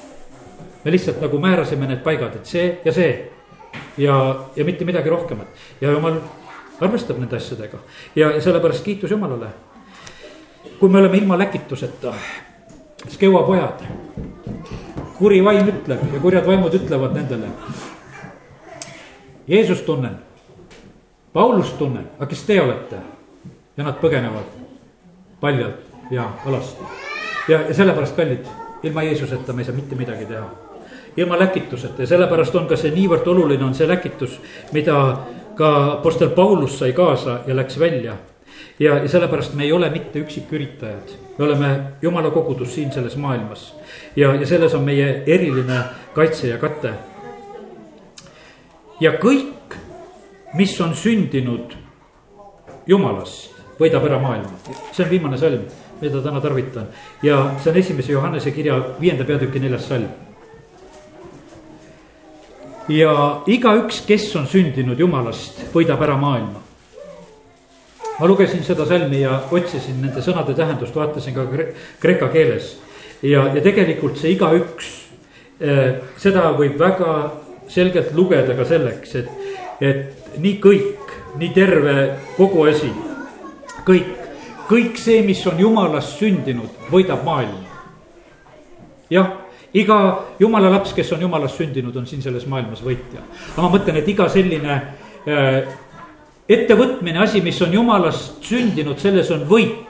[0.84, 3.32] me lihtsalt nagu määrasime need paigad, et see ja see.
[3.98, 5.48] Ja, ja mitte midagi rohkemat.
[5.82, 6.22] Ja jumal
[6.82, 7.78] arvestab nende asjadega.
[8.16, 9.48] Ja, ja sellepärast kiitus Jumalale.
[10.80, 12.14] kui me oleme ilma läkituseta,
[13.10, 13.84] Skeua pojad,
[15.18, 17.52] kuri vaim ütleb ja kurjad vaimud ütlevad nendele.
[19.48, 20.18] Jeesust tunnen,
[21.34, 23.00] Paulust tunnen, aga kes te olete?
[23.78, 24.59] ja nad põgenevad
[25.42, 25.76] paljalt
[26.12, 26.84] ja alasti.
[27.48, 28.46] ja, ja sellepärast, kallid,
[28.84, 30.50] ilma Jeesuseta me ei saa mitte midagi teha.
[31.18, 34.40] ilma läkituseta ja sellepärast on ka see niivõrd oluline on see läkitus,
[34.72, 35.18] mida
[35.56, 38.16] ka Apostel Paulus sai kaasa ja läks välja.
[38.80, 43.76] ja, ja sellepärast me ei ole mitte üksiküritajad, me oleme jumala kogudus siin selles maailmas.
[44.16, 45.84] ja, ja selles on meie eriline
[46.14, 46.94] kaitse ja kate
[49.00, 49.78] ja kõik,
[50.54, 51.76] mis on sündinud
[52.88, 54.52] jumalast, võidab ära maailma.
[54.92, 55.62] see on viimane salm,
[56.02, 56.88] mida täna tarvitan
[57.24, 60.10] ja see on esimese Johannese kirja viienda peatüki neljas salm.
[62.90, 63.14] ja
[63.48, 66.62] igaüks, kes on sündinud jumalast, võidab ära maailma.
[68.20, 72.78] ma lugesin seda salmi ja otsisin nende sõnade tähendust, vaatasin ka kre kreeka keeles
[73.22, 74.90] ja, ja tegelikult see igaüks,
[75.60, 77.14] eh, seda võib väga
[77.70, 79.30] selgelt lugeda ka selleks, et,
[79.80, 81.96] et nii kõik, nii terve
[82.38, 82.90] kogu asi,
[83.90, 84.10] kõik,
[84.70, 87.66] kõik see, mis on jumalast sündinud, võidab maailma.
[89.10, 89.34] jah,
[89.74, 90.00] iga
[90.40, 93.26] jumala laps, kes on jumalast sündinud, on siin selles maailmas võitja.
[93.54, 94.76] aga ma mõtlen, et iga selline
[95.28, 95.62] äh,
[96.50, 99.86] ettevõtmine, asi, mis on jumalast sündinud, selles on võit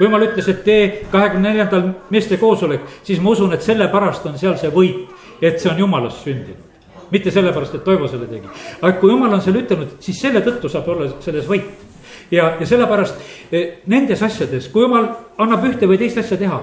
[0.00, 4.38] kui jumal ütles, et tee kahekümne neljandal meeste koosolek, siis ma usun, et sellepärast on
[4.40, 5.10] seal see võit
[5.42, 6.68] et see on jumalast sündinud
[7.10, 8.48] mitte sellepärast, et Toivo selle tegi,
[8.80, 11.88] aga kui jumal on selle ütelnud, siis selle tõttu saab olla selles võit.
[12.30, 13.16] Ja, ja sellepärast
[13.52, 15.08] eh, nendes asjades, kui jumal
[15.40, 16.60] annab ühte või teist asja teha,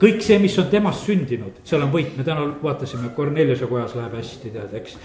[0.00, 4.14] kõik see, mis on temast sündinud, seal on võit, me täna vaatasime, Korneliuse kojas läheb
[4.16, 4.96] hästi, tead, eks.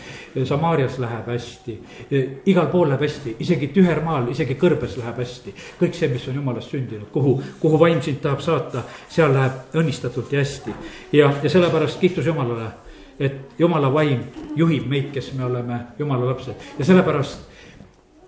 [0.47, 1.76] Samaarias läheb hästi,
[2.09, 5.53] eh, igal pool läheb hästi, isegi tühermaal, isegi kõrbes läheb hästi.
[5.82, 10.32] kõik see, mis on jumalast sündinud, kuhu, kuhu vaim sind tahab saata, seal läheb õnnistatult
[10.32, 10.80] ja hästi.
[11.11, 12.72] ja, ja sellepärast kiitus Jumalale
[13.20, 14.24] et jumala vaim
[14.55, 17.55] juhib meid, kes me oleme jumala lapsed ja sellepärast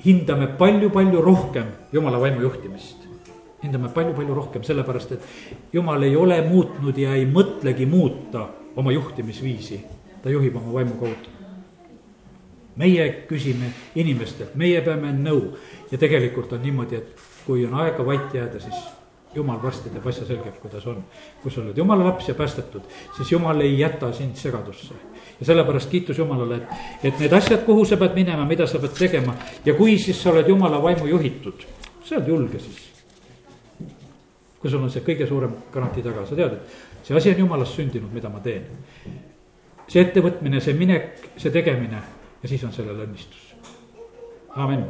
[0.06, 3.08] hindame palju-palju rohkem jumala vaimu juhtimist.
[3.64, 5.22] hindame palju-palju rohkem, sellepärast et
[5.74, 9.82] jumal ei ole muutnud ja ei mõtlegi muuta oma juhtimisviisi.
[10.24, 11.30] ta juhib oma vaimu kaudu.
[12.76, 15.58] meie küsime inimestelt, meie peame nõu
[15.92, 18.76] ja tegelikult on niimoodi, et kui on aega vait jääda, siis
[19.36, 21.04] jumal varsti teeb asja selgeks, kuidas on.
[21.42, 22.82] kui sa oled jumala laps ja päästetud,
[23.18, 24.94] siis jumal ei jäta sind segadusse.
[25.40, 28.96] Ja sellepärast kiitus Jumalale, et, et need asjad, kuhu sa pead minema, mida sa pead
[28.98, 29.36] tegema
[29.66, 31.66] ja kui siis sa oled jumala vaimu juhitud,
[32.04, 32.84] sa oled julge siis.
[34.58, 37.78] kui sul on see kõige suurem garantii taga, sa tead, et see asi on jumalast
[37.78, 38.66] sündinud, mida ma teen.
[39.88, 42.02] see ettevõtmine, see minek, see tegemine
[42.42, 43.54] ja siis on sellel õnnistus.
[44.56, 44.88] amin